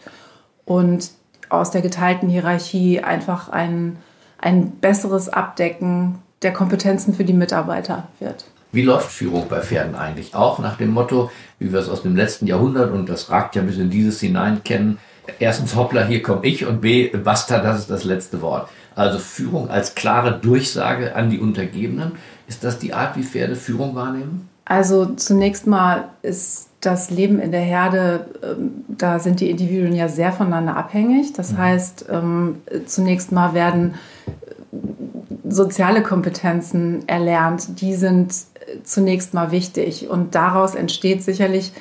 Und 0.66 1.10
aus 1.50 1.70
der 1.70 1.82
geteilten 1.82 2.28
Hierarchie 2.28 3.00
einfach 3.00 3.48
ein, 3.48 3.96
ein 4.38 4.70
besseres 4.70 5.28
Abdecken 5.28 6.18
der 6.42 6.52
Kompetenzen 6.52 7.14
für 7.14 7.24
die 7.24 7.32
Mitarbeiter 7.32 8.08
wird. 8.20 8.44
Wie 8.70 8.82
läuft 8.82 9.10
Führung 9.10 9.46
bei 9.48 9.60
Pferden 9.60 9.94
eigentlich? 9.94 10.34
Auch 10.34 10.58
nach 10.58 10.76
dem 10.76 10.90
Motto, 10.90 11.30
wie 11.58 11.72
wir 11.72 11.80
es 11.80 11.88
aus 11.88 12.02
dem 12.02 12.14
letzten 12.14 12.46
Jahrhundert 12.46 12.92
und 12.92 13.08
das 13.08 13.30
ragt 13.30 13.56
ja 13.56 13.62
bis 13.62 13.78
in 13.78 13.90
dieses 13.90 14.20
hinein 14.20 14.62
kennen. 14.62 14.98
Erstens, 15.38 15.74
hoppla, 15.74 16.04
hier 16.04 16.22
komme 16.22 16.46
ich 16.46 16.66
und 16.66 16.80
B, 16.80 17.08
basta, 17.08 17.60
das 17.60 17.80
ist 17.80 17.90
das 17.90 18.04
letzte 18.04 18.42
Wort. 18.42 18.68
Also 18.94 19.18
Führung 19.18 19.70
als 19.70 19.94
klare 19.94 20.38
Durchsage 20.38 21.14
an 21.14 21.30
die 21.30 21.38
Untergebenen. 21.38 22.12
Ist 22.46 22.64
das 22.64 22.78
die 22.78 22.92
Art, 22.92 23.16
wie 23.16 23.22
Pferde 23.22 23.56
Führung 23.56 23.94
wahrnehmen? 23.94 24.48
Also 24.64 25.06
zunächst 25.14 25.66
mal 25.66 26.08
ist 26.22 26.67
das 26.80 27.10
Leben 27.10 27.40
in 27.40 27.50
der 27.50 27.60
Herde, 27.60 28.26
ähm, 28.42 28.84
da 28.88 29.18
sind 29.18 29.40
die 29.40 29.50
Individuen 29.50 29.94
ja 29.94 30.08
sehr 30.08 30.32
voneinander 30.32 30.76
abhängig. 30.76 31.32
Das 31.32 31.52
mhm. 31.52 31.58
heißt, 31.58 32.06
ähm, 32.10 32.56
zunächst 32.86 33.32
mal 33.32 33.54
werden 33.54 33.94
äh, 34.26 35.50
soziale 35.50 36.02
Kompetenzen 36.02 37.08
erlernt. 37.08 37.80
Die 37.80 37.94
sind 37.94 38.32
äh, 38.32 38.82
zunächst 38.84 39.34
mal 39.34 39.50
wichtig. 39.50 40.08
Und 40.08 40.34
daraus 40.34 40.74
entsteht 40.74 41.22
sicherlich 41.22 41.72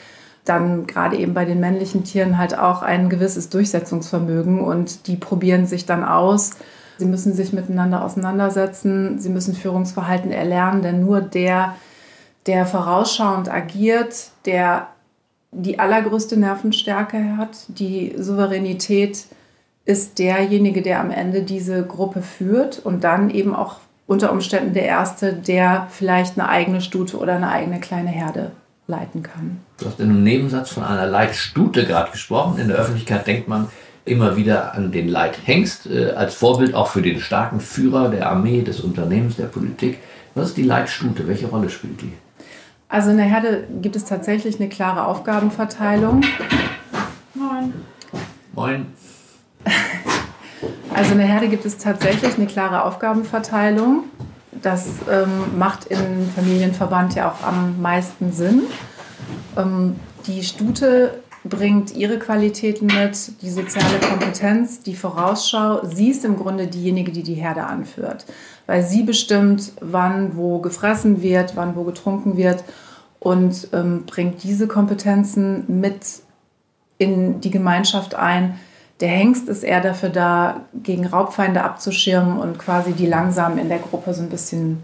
dann 0.45 0.87
gerade 0.87 1.17
eben 1.17 1.33
bei 1.33 1.45
den 1.45 1.59
männlichen 1.59 2.03
Tieren 2.03 2.37
halt 2.37 2.57
auch 2.57 2.81
ein 2.81 3.09
gewisses 3.09 3.49
Durchsetzungsvermögen 3.49 4.61
und 4.61 5.07
die 5.07 5.17
probieren 5.17 5.65
sich 5.65 5.85
dann 5.85 6.03
aus. 6.03 6.51
Sie 6.97 7.05
müssen 7.05 7.33
sich 7.33 7.53
miteinander 7.53 8.03
auseinandersetzen, 8.03 9.19
sie 9.19 9.29
müssen 9.29 9.53
Führungsverhalten 9.53 10.31
erlernen, 10.31 10.81
denn 10.81 11.01
nur 11.01 11.21
der, 11.21 11.75
der 12.47 12.65
vorausschauend 12.65 13.51
agiert, 13.51 14.31
der 14.45 14.87
die 15.51 15.79
allergrößte 15.79 16.37
Nervenstärke 16.37 17.37
hat, 17.37 17.57
die 17.67 18.15
Souveränität 18.17 19.25
ist 19.85 20.19
derjenige, 20.19 20.81
der 20.81 20.99
am 20.99 21.11
Ende 21.11 21.43
diese 21.43 21.85
Gruppe 21.85 22.21
führt 22.21 22.79
und 22.79 23.03
dann 23.03 23.29
eben 23.29 23.55
auch 23.55 23.77
unter 24.05 24.31
Umständen 24.31 24.73
der 24.73 24.85
Erste, 24.85 25.33
der 25.33 25.87
vielleicht 25.89 26.37
eine 26.37 26.49
eigene 26.49 26.81
Stute 26.81 27.17
oder 27.17 27.35
eine 27.35 27.49
eigene 27.49 27.79
kleine 27.79 28.09
Herde 28.09 28.51
leiten 28.87 29.23
kann. 29.23 29.59
Du 29.77 29.85
hast 29.85 29.99
in 29.99 30.09
einem 30.09 30.23
Nebensatz 30.23 30.69
von 30.69 30.83
einer 30.83 31.07
Leitstute 31.07 31.85
gerade 31.85 32.11
gesprochen. 32.11 32.59
In 32.59 32.69
der 32.69 32.77
Öffentlichkeit 32.77 33.27
denkt 33.27 33.47
man 33.47 33.67
immer 34.05 34.37
wieder 34.37 34.73
an 34.73 34.91
den 34.91 35.09
Leithengst 35.09 35.87
äh, 35.87 36.11
als 36.11 36.35
Vorbild 36.35 36.73
auch 36.73 36.87
für 36.87 37.01
den 37.01 37.19
starken 37.19 37.59
Führer 37.59 38.09
der 38.09 38.29
Armee, 38.29 38.61
des 38.61 38.79
Unternehmens, 38.79 39.35
der 39.35 39.45
Politik. 39.45 39.99
Was 40.35 40.49
ist 40.49 40.57
die 40.57 40.63
Leitstute? 40.63 41.27
Welche 41.27 41.47
Rolle 41.47 41.69
spielt 41.69 42.01
die? 42.01 42.13
Also 42.89 43.11
in 43.11 43.17
der 43.17 43.25
Herde 43.25 43.67
gibt 43.81 43.95
es 43.95 44.05
tatsächlich 44.05 44.59
eine 44.59 44.69
klare 44.69 45.05
Aufgabenverteilung. 45.05 46.23
Moin. 47.33 47.73
Moin. 48.53 48.85
Also 50.93 51.11
in 51.11 51.19
der 51.19 51.27
Herde 51.27 51.47
gibt 51.47 51.63
es 51.63 51.77
tatsächlich 51.77 52.37
eine 52.37 52.47
klare 52.47 52.83
Aufgabenverteilung. 52.83 54.05
Das 54.63 54.87
ähm, 55.11 55.59
macht 55.59 55.85
im 55.85 56.27
Familienverband 56.35 57.13
ja 57.13 57.31
auch 57.31 57.45
am 57.45 57.79
meisten 57.79 58.31
Sinn. 58.31 58.63
Ähm, 59.55 59.97
die 60.25 60.41
Stute 60.41 61.21
bringt 61.43 61.95
ihre 61.95 62.17
Qualitäten 62.17 62.87
mit, 62.87 63.43
die 63.43 63.51
soziale 63.51 63.99
Kompetenz, 64.09 64.81
die 64.81 64.95
Vorausschau. 64.95 65.85
Sie 65.85 66.09
ist 66.09 66.25
im 66.25 66.35
Grunde 66.35 66.65
diejenige, 66.65 67.11
die 67.11 67.21
die 67.21 67.35
Herde 67.35 67.65
anführt 67.65 68.25
weil 68.67 68.83
sie 68.83 69.03
bestimmt, 69.03 69.71
wann 69.81 70.35
wo 70.35 70.59
gefressen 70.59 71.21
wird, 71.21 71.55
wann 71.55 71.75
wo 71.75 71.83
getrunken 71.83 72.37
wird 72.37 72.63
und 73.19 73.69
ähm, 73.73 74.05
bringt 74.05 74.43
diese 74.43 74.67
Kompetenzen 74.67 75.63
mit 75.79 76.01
in 76.97 77.41
die 77.41 77.51
Gemeinschaft 77.51 78.15
ein. 78.15 78.59
Der 78.99 79.09
Hengst 79.09 79.47
ist 79.47 79.63
eher 79.63 79.81
dafür 79.81 80.09
da, 80.09 80.61
gegen 80.73 81.05
Raubfeinde 81.05 81.63
abzuschirmen 81.63 82.37
und 82.39 82.59
quasi 82.59 82.93
die 82.93 83.05
langsam 83.05 83.57
in 83.57 83.69
der 83.69 83.79
Gruppe 83.79 84.13
so 84.13 84.21
ein 84.21 84.29
bisschen 84.29 84.83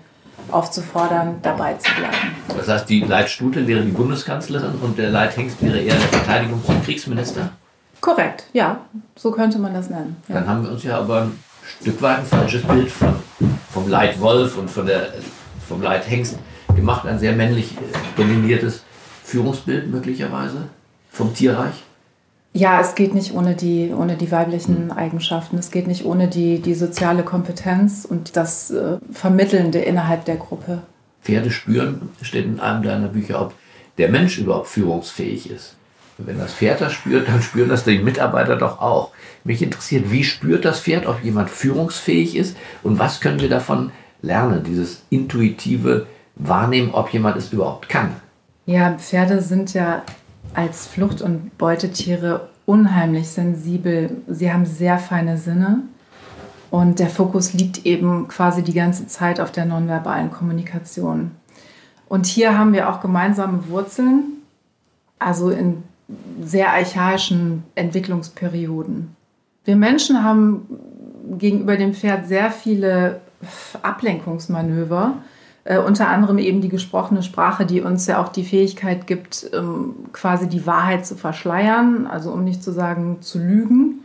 aufzufordern, 0.52 1.36
dabei 1.42 1.74
zu 1.76 1.90
bleiben. 1.96 2.36
Das 2.56 2.68
heißt, 2.68 2.90
die 2.90 3.02
Leitstute 3.02 3.66
wäre 3.68 3.82
die 3.82 3.92
Bundeskanzlerin 3.92 4.76
und 4.82 4.98
der 4.98 5.10
Leithengst 5.10 5.62
wäre 5.62 5.80
eher 5.80 5.96
der 5.96 6.20
Verteidigungs- 6.20 6.68
und 6.68 6.84
Kriegsminister? 6.84 7.50
Korrekt, 8.02 8.46
ja, 8.54 8.82
so 9.16 9.32
könnte 9.32 9.58
man 9.58 9.74
das 9.74 9.90
nennen. 9.90 10.18
Ja. 10.28 10.36
Dann 10.36 10.48
haben 10.48 10.64
wir 10.64 10.72
uns 10.72 10.84
ja 10.84 11.00
aber 11.00 11.32
Stück 11.82 12.02
weit 12.02 12.20
ein 12.20 12.26
falsches 12.26 12.64
Bild 12.64 12.90
von 12.90 13.16
vom 13.74 13.90
Leitwolf 13.90 14.58
und 14.58 14.70
von 14.70 14.86
der, 14.86 15.14
vom 15.68 15.82
Leithengst 15.82 16.38
gemacht, 16.76 17.08
ein 17.08 17.20
sehr 17.20 17.34
männlich 17.34 17.76
äh, 17.78 18.18
dominiertes 18.18 18.84
Führungsbild 19.24 19.90
möglicherweise 19.90 20.70
vom 21.12 21.34
Tierreich? 21.34 21.84
Ja, 22.54 22.80
es 22.80 22.94
geht 22.94 23.16
nicht 23.16 23.34
ohne 23.34 23.56
die, 23.56 23.92
ohne 23.92 24.16
die 24.16 24.32
weiblichen 24.32 24.90
hm. 24.90 24.92
Eigenschaften. 24.92 25.58
Es 25.58 25.72
geht 25.72 25.88
nicht 25.88 26.06
ohne 26.06 26.28
die, 26.28 26.60
die 26.60 26.76
soziale 26.76 27.24
Kompetenz 27.24 28.06
und 28.06 28.38
das 28.38 28.70
äh, 28.70 28.98
Vermittelnde 29.12 29.80
innerhalb 29.80 30.26
der 30.26 30.38
Gruppe. 30.38 30.84
Pferde 31.24 31.50
spüren, 31.50 32.10
steht 32.22 32.46
in 32.46 32.60
einem 32.60 32.84
deiner 32.84 33.08
Bücher, 33.08 33.42
ob 33.42 33.54
der 33.98 34.10
Mensch 34.10 34.38
überhaupt 34.38 34.68
führungsfähig 34.68 35.50
ist. 35.50 35.76
Wenn 36.18 36.38
das 36.38 36.54
Pferd 36.54 36.82
das 36.82 36.94
spürt, 36.94 37.28
dann 37.28 37.42
spüren 37.42 37.70
das 37.70 37.86
die 37.86 38.00
Mitarbeiter 38.00 38.56
doch 38.56 38.80
auch. 38.80 39.12
Mich 39.44 39.62
interessiert, 39.62 40.12
wie 40.12 40.24
spürt 40.24 40.64
das 40.64 40.82
Pferd, 40.82 41.08
ob 41.08 41.24
jemand 41.24 41.50
führungsfähig 41.50 42.36
ist 42.36 42.56
und 42.84 43.00
was 43.00 43.20
können 43.20 43.40
wir 43.40 43.50
davon 43.50 43.92
lernen, 44.22 44.64
dieses 44.64 45.04
intuitive 45.10 46.08
Wahrnehmen, 46.36 46.92
ob 46.94 47.10
jemand 47.10 47.38
es 47.38 47.52
überhaupt 47.52 47.90
kann. 47.90 48.12
Ja, 48.66 48.94
Pferde 48.94 49.42
sind 49.42 49.74
ja 49.74 50.04
als 50.54 50.88
Flucht- 50.88 51.22
und 51.22 51.58
Beutetiere 51.58 52.50
unheimlich 52.66 53.30
sensibel. 53.30 54.18
Sie 54.28 54.52
haben 54.52 54.66
sehr 54.66 55.00
feine 55.00 55.38
Sinne 55.38 55.82
und 56.70 57.00
der 57.00 57.10
Fokus 57.10 57.54
liegt 57.54 57.86
eben 57.86 58.28
quasi 58.28 58.64
die 58.64 58.74
ganze 58.74 59.08
Zeit 59.08 59.40
auf 59.40 59.52
der 59.52 59.66
nonverbalen 59.66 60.32
Kommunikation. 60.32 61.32
Und 62.08 62.26
hier 62.26 62.58
haben 62.58 62.74
wir 62.74 62.90
auch 62.90 63.02
gemeinsame 63.02 63.68
Wurzeln, 63.68 64.42
also 65.20 65.50
in 65.50 65.84
sehr 66.42 66.72
archaischen 66.72 67.64
Entwicklungsperioden. 67.76 69.16
Wir 69.66 69.76
Menschen 69.76 70.24
haben 70.24 70.68
gegenüber 71.38 71.78
dem 71.78 71.94
Pferd 71.94 72.28
sehr 72.28 72.52
viele 72.52 73.22
Ablenkungsmanöver, 73.82 75.16
äh, 75.64 75.78
unter 75.78 76.10
anderem 76.10 76.38
eben 76.38 76.62
die 76.62 76.70
gesprochene 76.70 77.24
Sprache, 77.24 77.66
die 77.66 77.82
uns 77.82 78.08
ja 78.08 78.22
auch 78.22 78.30
die 78.30 78.44
Fähigkeit 78.44 79.08
gibt, 79.08 79.50
ähm, 79.54 79.96
quasi 80.12 80.48
die 80.48 80.66
Wahrheit 80.66 81.06
zu 81.06 81.16
verschleiern, 81.16 82.08
also 82.08 82.32
um 82.32 82.44
nicht 82.44 82.64
zu 82.64 82.72
sagen 82.72 83.22
zu 83.22 83.40
lügen. 83.40 84.04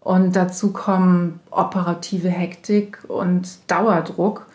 Und 0.00 0.34
dazu 0.36 0.72
kommen 0.72 1.40
operative 1.50 2.28
Hektik 2.28 2.98
und 3.08 3.58
Dauerdruck. 3.66 4.46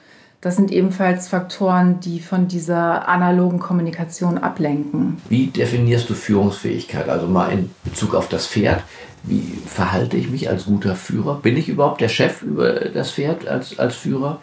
Das 0.45 0.57
sind 0.57 0.71
ebenfalls 0.71 1.27
Faktoren, 1.27 1.99
die 2.01 2.19
von 2.19 2.47
dieser 2.47 3.09
analogen 3.09 3.57
Kommunikation 3.57 4.37
ablenken. 4.37 5.17
Wie 5.27 5.47
definierst 5.47 6.07
du 6.07 6.13
Führungsfähigkeit? 6.13 7.09
Also 7.09 7.25
mal 7.25 7.51
in 7.51 7.71
Bezug 7.83 8.13
auf 8.13 8.29
das 8.29 8.45
Pferd. 8.45 8.83
Wie 9.23 9.57
verhalte 9.65 10.17
ich 10.17 10.29
mich 10.29 10.47
als 10.47 10.65
guter 10.65 10.95
Führer? 10.95 11.39
Bin 11.41 11.57
ich 11.57 11.67
überhaupt 11.67 11.99
der 11.99 12.09
Chef 12.09 12.43
über 12.43 12.73
das 12.73 13.09
Pferd 13.09 13.47
als, 13.47 13.79
als 13.79 13.95
Führer? 13.95 14.39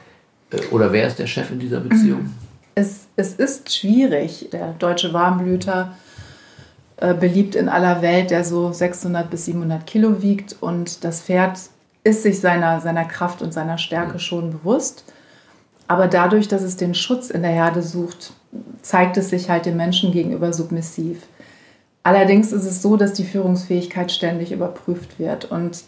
Äh, 0.51 0.67
oder 0.73 0.91
wer 0.91 1.07
ist 1.07 1.21
der 1.21 1.29
Chef 1.29 1.53
in 1.53 1.61
dieser 1.61 1.79
Beziehung? 1.79 2.35
Es, 2.75 3.07
es 3.15 3.35
ist 3.35 3.73
schwierig. 3.73 4.49
Der 4.51 4.73
deutsche 4.73 5.13
Warmblüter 5.13 5.95
äh, 6.97 7.15
beliebt 7.15 7.55
in 7.55 7.69
aller 7.69 8.03
Welt, 8.03 8.31
der 8.31 8.45
so 8.45 8.73
600 8.73 9.31
bis 9.31 9.45
700 9.45 9.87
Kilo 9.87 10.21
wiegt. 10.21 10.57
Und 10.61 11.05
das 11.05 11.21
Pferd 11.21 11.61
ist 12.03 12.25
sich 12.25 12.41
seiner, 12.41 12.81
seiner 12.81 13.05
Kraft 13.05 13.41
und 13.41 13.53
seiner 13.53 13.79
Stärke 13.79 14.19
schon 14.19 14.51
bewusst. 14.51 15.05
Aber 15.89 16.07
dadurch, 16.07 16.49
dass 16.49 16.63
es 16.63 16.77
den 16.77 16.95
Schutz 16.95 17.31
in 17.31 17.43
der 17.43 17.51
Herde 17.51 17.83
sucht, 17.83 18.33
zeigt 18.83 19.17
es 19.17 19.31
sich 19.31 19.51
halt 19.51 19.67
dem 19.67 19.77
Menschen 19.77 20.13
gegenüber 20.13 20.53
submissiv. 20.53 21.19
Allerdings 22.03 22.53
ist 22.53 22.65
es 22.65 22.83
so, 22.83 22.97
dass 22.97 23.13
die 23.13 23.25
Führungsfähigkeit 23.25 24.11
ständig 24.11 24.53
überprüft 24.53 25.19
wird. 25.19 25.45
Und 25.45 25.85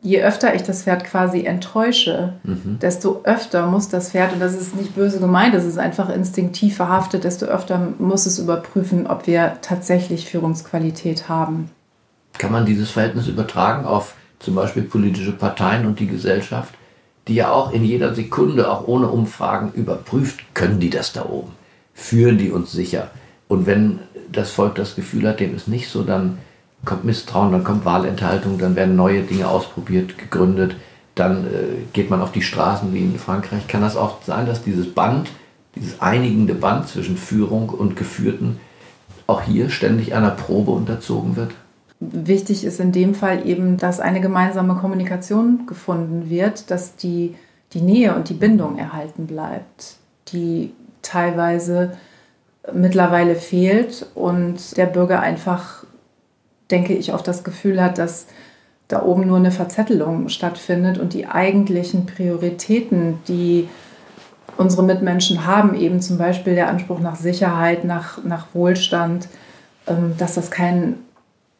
je 0.00 0.22
öfter 0.22 0.54
ich 0.54 0.62
das 0.62 0.82
Pferd 0.82 1.04
quasi 1.04 1.44
enttäusche, 1.44 2.34
mhm. 2.42 2.78
desto 2.80 3.20
öfter 3.24 3.66
muss 3.66 3.88
das 3.88 4.10
Pferd, 4.10 4.32
und 4.32 4.40
das 4.40 4.54
ist 4.54 4.74
nicht 4.74 4.94
böse 4.94 5.20
gemeint, 5.20 5.54
das 5.54 5.64
ist 5.64 5.78
einfach 5.78 6.08
instinktiv 6.08 6.76
verhaftet, 6.76 7.24
desto 7.24 7.46
öfter 7.46 7.92
muss 7.98 8.26
es 8.26 8.38
überprüfen, 8.38 9.06
ob 9.06 9.26
wir 9.26 9.58
tatsächlich 9.62 10.26
Führungsqualität 10.26 11.28
haben. 11.28 11.70
Kann 12.38 12.50
man 12.50 12.66
dieses 12.66 12.90
Verhältnis 12.90 13.28
übertragen 13.28 13.84
auf 13.84 14.14
zum 14.40 14.56
Beispiel 14.56 14.82
politische 14.82 15.32
Parteien 15.32 15.86
und 15.86 16.00
die 16.00 16.08
Gesellschaft? 16.08 16.74
Die 17.28 17.34
ja 17.34 17.52
auch 17.52 17.72
in 17.72 17.84
jeder 17.84 18.14
Sekunde, 18.14 18.70
auch 18.70 18.86
ohne 18.86 19.08
Umfragen, 19.08 19.72
überprüft, 19.74 20.54
können 20.54 20.80
die 20.80 20.90
das 20.90 21.12
da 21.12 21.26
oben? 21.26 21.52
Führen 21.94 22.38
die 22.38 22.50
uns 22.50 22.72
sicher? 22.72 23.10
Und 23.48 23.66
wenn 23.66 24.00
das 24.30 24.50
Volk 24.50 24.74
das 24.74 24.94
Gefühl 24.94 25.28
hat, 25.28 25.40
dem 25.40 25.54
ist 25.54 25.68
nicht 25.68 25.88
so, 25.88 26.02
dann 26.02 26.38
kommt 26.84 27.04
Misstrauen, 27.04 27.52
dann 27.52 27.64
kommt 27.64 27.84
Wahlenthaltung, 27.84 28.58
dann 28.58 28.76
werden 28.76 28.96
neue 28.96 29.22
Dinge 29.22 29.48
ausprobiert, 29.48 30.18
gegründet, 30.18 30.74
dann 31.14 31.46
äh, 31.46 31.48
geht 31.92 32.10
man 32.10 32.22
auf 32.22 32.32
die 32.32 32.42
Straßen 32.42 32.92
wie 32.92 33.00
in 33.00 33.18
Frankreich. 33.18 33.68
Kann 33.68 33.82
das 33.82 33.96
auch 33.96 34.22
sein, 34.22 34.46
dass 34.46 34.62
dieses 34.62 34.92
Band, 34.92 35.30
dieses 35.76 36.00
einigende 36.00 36.54
Band 36.54 36.88
zwischen 36.88 37.16
Führung 37.16 37.68
und 37.68 37.96
Geführten 37.96 38.58
auch 39.26 39.42
hier 39.42 39.70
ständig 39.70 40.14
einer 40.14 40.30
Probe 40.30 40.72
unterzogen 40.72 41.36
wird? 41.36 41.52
Wichtig 42.10 42.64
ist 42.64 42.80
in 42.80 42.90
dem 42.90 43.14
Fall 43.14 43.46
eben, 43.46 43.76
dass 43.76 44.00
eine 44.00 44.20
gemeinsame 44.20 44.74
Kommunikation 44.74 45.66
gefunden 45.66 46.28
wird, 46.28 46.70
dass 46.70 46.96
die, 46.96 47.36
die 47.74 47.80
Nähe 47.80 48.14
und 48.16 48.28
die 48.28 48.34
Bindung 48.34 48.76
erhalten 48.76 49.26
bleibt, 49.26 49.98
die 50.28 50.72
teilweise 51.02 51.92
mittlerweile 52.72 53.36
fehlt 53.36 54.06
und 54.16 54.76
der 54.76 54.86
Bürger 54.86 55.20
einfach, 55.20 55.84
denke 56.72 56.94
ich, 56.94 57.12
auch 57.12 57.20
das 57.20 57.44
Gefühl 57.44 57.80
hat, 57.80 57.98
dass 57.98 58.26
da 58.88 59.02
oben 59.04 59.28
nur 59.28 59.36
eine 59.36 59.52
Verzettelung 59.52 60.28
stattfindet 60.28 60.98
und 60.98 61.12
die 61.12 61.26
eigentlichen 61.26 62.06
Prioritäten, 62.06 63.18
die 63.28 63.68
unsere 64.56 64.82
Mitmenschen 64.82 65.46
haben, 65.46 65.76
eben 65.76 66.00
zum 66.00 66.18
Beispiel 66.18 66.56
der 66.56 66.68
Anspruch 66.68 66.98
nach 66.98 67.16
Sicherheit, 67.16 67.84
nach, 67.84 68.24
nach 68.24 68.46
Wohlstand, 68.54 69.28
ähm, 69.86 70.14
dass 70.18 70.34
das 70.34 70.50
kein 70.50 70.96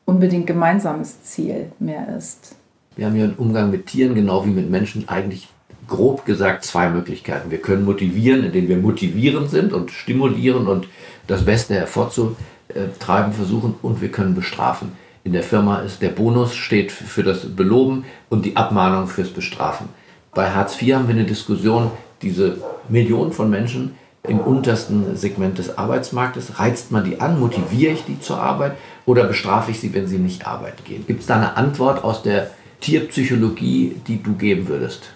unbedingt 0.04 0.47
gemeinsames 0.47 1.23
Ziel 1.25 1.73
mehr 1.78 2.16
ist. 2.16 2.56
Wir 2.97 3.06
haben 3.06 3.16
ja 3.16 3.25
einen 3.25 3.35
Umgang 3.35 3.71
mit 3.71 3.87
Tieren 3.87 4.14
genau 4.14 4.44
wie 4.44 4.50
mit 4.50 4.71
Menschen 4.71 5.09
eigentlich 5.09 5.49
grob 5.88 6.25
gesagt 6.25 6.64
zwei 6.64 6.88
Möglichkeiten. 6.88 7.50
Wir 7.50 7.59
können 7.59 7.85
motivieren, 7.85 8.44
indem 8.44 8.68
wir 8.68 8.76
motivierend 8.76 9.50
sind 9.50 9.73
und 9.73 9.90
stimulieren 9.90 10.66
und 10.66 10.88
das 11.26 11.44
Beste 11.44 11.75
hervorzutreiben 11.75 13.33
versuchen 13.33 13.74
und 13.83 14.00
wir 14.00 14.11
können 14.11 14.35
bestrafen. 14.35 14.92
In 15.24 15.33
der 15.33 15.42
Firma 15.42 15.81
ist 15.81 16.03
der 16.03 16.09
Bonus 16.09 16.55
steht 16.55 16.90
für 16.90 17.22
das 17.22 17.55
Beloben 17.55 18.05
und 18.29 18.44
die 18.44 18.57
Abmahnung 18.57 19.07
fürs 19.07 19.31
Bestrafen. 19.31 19.88
Bei 20.35 20.50
Hartz 20.50 20.81
IV 20.81 20.94
haben 20.94 21.09
wir 21.09 21.14
eine 21.14 21.24
Diskussion, 21.24 21.90
diese 22.22 22.59
Millionen 22.88 23.33
von 23.33 23.50
Menschen 23.50 23.94
im 24.24 24.38
untersten 24.38 25.16
Segment 25.16 25.58
des 25.58 25.76
Arbeitsmarktes, 25.76 26.58
reizt 26.58 26.92
man 26.92 27.04
die 27.04 27.20
an, 27.20 27.40
motiviere 27.40 27.92
ich 27.92 28.04
die 28.04 28.20
zur 28.20 28.40
Arbeit 28.40 28.76
oder 29.04 29.24
bestrafe 29.24 29.72
ich 29.72 29.80
sie, 29.80 29.92
wenn 29.94 30.06
sie 30.06 30.18
nicht 30.18 30.46
arbeiten 30.46 30.85
gehen? 30.85 31.04
Gibt 31.06 31.20
es 31.20 31.26
da 31.26 31.37
eine 31.37 31.56
Antwort 31.56 32.04
aus 32.04 32.22
der 32.22 32.50
Tierpsychologie, 32.80 34.00
die 34.06 34.22
du 34.22 34.35
geben 34.35 34.68
würdest? 34.68 35.12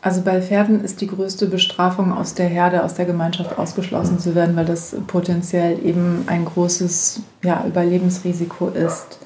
Also 0.00 0.22
bei 0.22 0.40
Pferden 0.40 0.84
ist 0.84 1.00
die 1.00 1.08
größte 1.08 1.46
Bestrafung 1.46 2.12
aus 2.12 2.34
der 2.34 2.46
Herde, 2.46 2.84
aus 2.84 2.94
der 2.94 3.04
Gemeinschaft 3.04 3.58
ausgeschlossen 3.58 4.20
zu 4.20 4.34
werden, 4.34 4.54
weil 4.54 4.64
das 4.64 4.94
potenziell 5.08 5.84
eben 5.84 6.24
ein 6.26 6.44
großes 6.44 7.22
ja, 7.42 7.64
Überlebensrisiko 7.66 8.68
ist. 8.68 9.17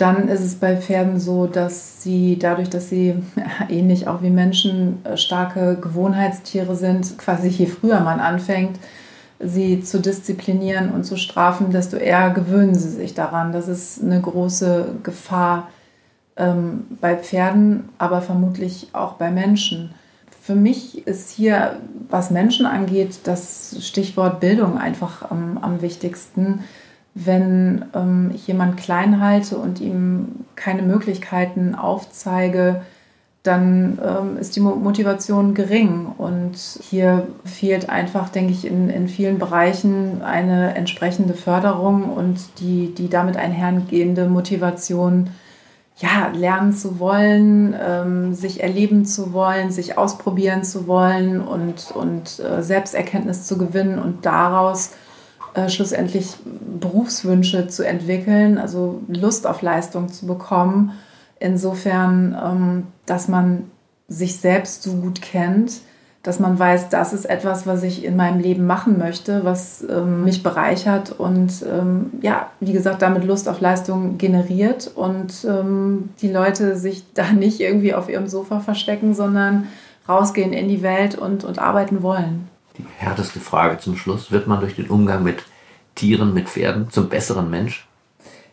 Dann 0.00 0.28
ist 0.28 0.40
es 0.40 0.54
bei 0.54 0.76
Pferden 0.76 1.20
so, 1.20 1.46
dass 1.46 2.02
sie 2.02 2.38
dadurch, 2.38 2.70
dass 2.70 2.88
sie 2.88 3.22
ähnlich 3.68 4.08
auch 4.08 4.22
wie 4.22 4.30
Menschen 4.30 5.02
starke 5.16 5.76
Gewohnheitstiere 5.78 6.74
sind, 6.74 7.18
quasi 7.18 7.48
je 7.48 7.66
früher 7.66 8.00
man 8.00 8.18
anfängt, 8.18 8.78
sie 9.38 9.82
zu 9.82 10.00
disziplinieren 10.00 10.90
und 10.90 11.04
zu 11.04 11.16
strafen, 11.16 11.70
desto 11.70 11.98
eher 11.98 12.30
gewöhnen 12.30 12.74
sie 12.74 12.88
sich 12.88 13.12
daran. 13.12 13.52
Das 13.52 13.68
ist 13.68 14.02
eine 14.02 14.20
große 14.20 14.96
Gefahr 15.02 15.68
ähm, 16.36 16.84
bei 17.00 17.16
Pferden, 17.16 17.90
aber 17.98 18.22
vermutlich 18.22 18.88
auch 18.94 19.14
bei 19.14 19.30
Menschen. 19.30 19.94
Für 20.40 20.54
mich 20.54 21.06
ist 21.06 21.30
hier, 21.30 21.78
was 22.08 22.30
Menschen 22.30 22.64
angeht, 22.64 23.20
das 23.24 23.76
Stichwort 23.80 24.40
Bildung 24.40 24.78
einfach 24.78 25.30
am, 25.30 25.58
am 25.58 25.82
wichtigsten. 25.82 26.60
Wenn 27.14 27.84
ähm, 27.94 28.30
ich 28.34 28.46
jemanden 28.46 28.76
klein 28.76 29.20
halte 29.20 29.58
und 29.58 29.80
ihm 29.80 30.44
keine 30.54 30.82
Möglichkeiten 30.82 31.74
aufzeige, 31.74 32.82
dann 33.42 33.98
ähm, 34.04 34.36
ist 34.36 34.54
die 34.54 34.60
Motivation 34.60 35.54
gering. 35.54 36.06
Und 36.18 36.56
hier 36.56 37.26
fehlt 37.44 37.88
einfach, 37.88 38.28
denke 38.28 38.52
ich, 38.52 38.66
in, 38.66 38.90
in 38.90 39.08
vielen 39.08 39.38
Bereichen 39.38 40.22
eine 40.22 40.74
entsprechende 40.74 41.34
Förderung 41.34 42.04
und 42.12 42.60
die, 42.60 42.94
die 42.94 43.08
damit 43.08 43.36
einhergehende 43.36 44.28
Motivation, 44.28 45.30
ja, 45.96 46.28
lernen 46.34 46.72
zu 46.72 46.98
wollen, 46.98 47.74
ähm, 47.78 48.34
sich 48.34 48.62
erleben 48.62 49.04
zu 49.04 49.32
wollen, 49.34 49.70
sich 49.70 49.98
ausprobieren 49.98 50.64
zu 50.64 50.86
wollen 50.86 51.42
und, 51.42 51.92
und 51.94 52.40
äh, 52.40 52.62
Selbsterkenntnis 52.62 53.46
zu 53.46 53.58
gewinnen 53.58 53.98
und 53.98 54.24
daraus 54.24 54.92
äh, 55.54 55.68
schlussendlich 55.68 56.36
Berufswünsche 56.80 57.68
zu 57.68 57.86
entwickeln, 57.86 58.58
also 58.58 59.02
Lust 59.08 59.46
auf 59.46 59.62
Leistung 59.62 60.08
zu 60.08 60.26
bekommen 60.26 60.92
insofern, 61.40 62.36
ähm, 62.40 62.86
dass 63.06 63.26
man 63.26 63.70
sich 64.06 64.36
selbst 64.36 64.82
so 64.82 64.92
gut 64.92 65.20
kennt, 65.20 65.80
dass 66.22 66.38
man 66.38 66.58
weiß, 66.58 66.90
das 66.90 67.14
ist 67.14 67.24
etwas, 67.24 67.66
was 67.66 67.82
ich 67.82 68.04
in 68.04 68.14
meinem 68.14 68.40
Leben 68.40 68.66
machen 68.66 68.98
möchte, 68.98 69.42
was 69.42 69.82
ähm, 69.88 70.24
mich 70.24 70.42
bereichert 70.42 71.18
und 71.18 71.64
ähm, 71.66 72.10
ja, 72.20 72.50
wie 72.60 72.74
gesagt, 72.74 73.00
damit 73.00 73.24
Lust 73.24 73.48
auf 73.48 73.60
Leistung 73.60 74.18
generiert 74.18 74.90
und 74.94 75.32
ähm, 75.48 76.10
die 76.20 76.30
Leute 76.30 76.76
sich 76.76 77.04
da 77.14 77.32
nicht 77.32 77.60
irgendwie 77.60 77.94
auf 77.94 78.10
ihrem 78.10 78.28
Sofa 78.28 78.60
verstecken, 78.60 79.14
sondern 79.14 79.66
rausgehen 80.06 80.52
in 80.52 80.68
die 80.68 80.82
Welt 80.82 81.16
und, 81.16 81.44
und 81.44 81.58
arbeiten 81.58 82.02
wollen. 82.02 82.49
Härteste 83.00 83.40
Frage 83.40 83.78
zum 83.78 83.96
Schluss, 83.96 84.30
wird 84.30 84.46
man 84.46 84.60
durch 84.60 84.76
den 84.76 84.90
Umgang 84.90 85.22
mit 85.22 85.42
Tieren, 85.94 86.34
mit 86.34 86.50
Pferden 86.50 86.90
zum 86.90 87.08
besseren 87.08 87.48
Mensch? 87.48 87.88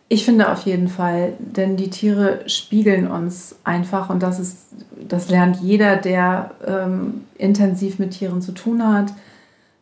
Ich 0.08 0.24
finde 0.24 0.50
auf 0.50 0.62
jeden 0.62 0.88
Fall, 0.88 1.34
denn 1.38 1.76
die 1.76 1.90
Tiere 1.90 2.48
spiegeln 2.48 3.10
uns 3.10 3.56
einfach 3.64 4.08
und 4.08 4.22
das 4.22 4.40
ist, 4.40 4.56
das 5.06 5.28
lernt 5.28 5.60
jeder, 5.60 5.96
der 5.96 6.52
ähm, 6.66 7.24
intensiv 7.36 7.98
mit 7.98 8.12
Tieren 8.12 8.40
zu 8.40 8.52
tun 8.52 8.82
hat. 8.82 9.12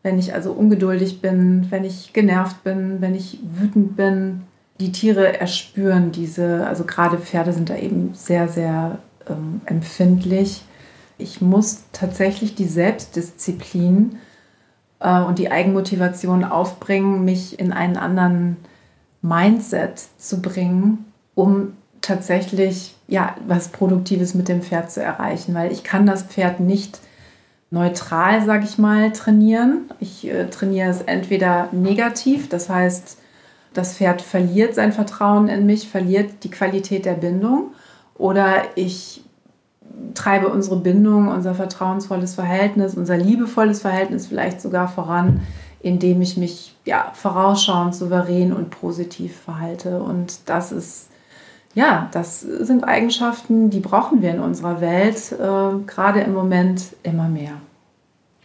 Wenn 0.03 0.19
ich 0.19 0.35
also 0.35 0.51
ungeduldig 0.51 1.21
bin, 1.21 1.69
wenn 1.71 1.85
ich 1.85 2.13
genervt 2.13 2.65
bin, 2.65 3.01
wenn 3.01 3.15
ich 3.15 3.39
wütend 3.45 3.97
bin, 3.97 4.43
die 4.81 4.91
Tiere 4.91 5.39
erspüren 5.39 6.11
diese, 6.11 6.67
also 6.67 6.83
gerade 6.83 7.19
Pferde 7.19 7.53
sind 7.53 7.71
da 7.71 7.77
eben 7.77 8.15
sehr, 8.15 8.49
sehr 8.49 8.99
ähm, 9.29 9.61
empfindlich. 9.65 10.63
Ich 11.19 11.41
muss 11.41 11.85
tatsächlich 11.93 12.57
die 12.57 12.67
Selbstdisziplin 12.67 14.17
äh, 15.01 15.21
und 15.21 15.39
die 15.39 15.51
Eigenmotivation 15.51 16.45
aufbringen, 16.45 17.25
mich 17.25 17.59
in 17.59 17.73
einen 17.73 17.97
anderen 17.97 18.57
Mindset 19.23 20.03
zu 20.19 20.41
bringen, 20.41 21.05
um 21.35 21.73
tatsächlich 22.01 22.95
ja, 23.09 23.35
was 23.47 23.69
Produktives 23.69 24.35
mit 24.35 24.49
dem 24.49 24.63
Pferd 24.63 24.91
zu 24.91 25.03
erreichen, 25.03 25.55
weil 25.55 25.73
ich 25.73 25.85
kann 25.85 26.07
das 26.07 26.23
Pferd 26.23 26.61
nicht 26.61 27.01
neutral, 27.71 28.45
sage 28.45 28.65
ich 28.65 28.79
mal, 28.79 29.13
trainieren. 29.13 29.91
Ich 30.01 30.27
äh, 30.29 30.49
trainiere 30.49 30.91
es 30.91 31.03
entweder 31.03 31.69
negativ, 31.73 32.49
das 32.49 32.69
heißt, 32.69 33.19
das 33.75 33.97
Pferd 33.97 34.23
verliert 34.23 34.75
sein 34.75 34.93
Vertrauen 34.93 35.49
in 35.49 35.67
mich, 35.67 35.89
verliert 35.89 36.45
die 36.45 36.51
Qualität 36.51 37.05
der 37.05 37.15
Bindung, 37.15 37.75
oder 38.17 38.63
ich 38.75 39.23
treibe 40.15 40.49
unsere 40.49 40.77
Bindung, 40.77 41.29
unser 41.29 41.55
vertrauensvolles 41.55 42.35
Verhältnis, 42.35 42.95
unser 42.95 43.17
liebevolles 43.17 43.81
Verhältnis 43.81 44.27
vielleicht 44.27 44.61
sogar 44.61 44.89
voran, 44.89 45.43
indem 45.81 46.23
ich 46.23 46.37
mich 46.37 46.75
ja, 46.85 47.13
vorausschauend, 47.15 47.95
souverän 47.95 48.53
und 48.53 48.71
positiv 48.71 49.37
verhalte. 49.37 50.01
Und 50.01 50.49
das 50.49 50.73
ist, 50.73 51.09
ja, 51.75 52.09
das 52.13 52.41
sind 52.41 52.85
Eigenschaften, 52.85 53.71
die 53.71 53.81
brauchen 53.81 54.23
wir 54.23 54.31
in 54.31 54.41
unserer 54.41 54.81
Welt, 54.81 55.33
äh, 55.33 55.85
gerade 55.87 56.21
im 56.21 56.35
Moment 56.35 56.83
immer 57.03 57.29
mehr. 57.29 57.53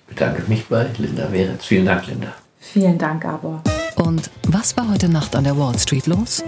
Ich 0.08 0.16
bedanke 0.16 0.44
mich 0.48 0.68
bei 0.68 0.88
Linda 0.98 1.32
Weretz. 1.32 1.66
Vielen 1.66 1.86
Dank, 1.86 2.08
Linda. 2.08 2.34
Vielen 2.60 2.98
Dank, 2.98 3.24
Gabor. 3.24 3.64
Und 3.96 4.30
was 4.48 4.76
war 4.78 4.90
heute 4.90 5.10
Nacht 5.10 5.36
an 5.36 5.46
der 5.46 5.58
Wall 5.58 5.78
Street 5.80 6.08
los? 6.08 6.44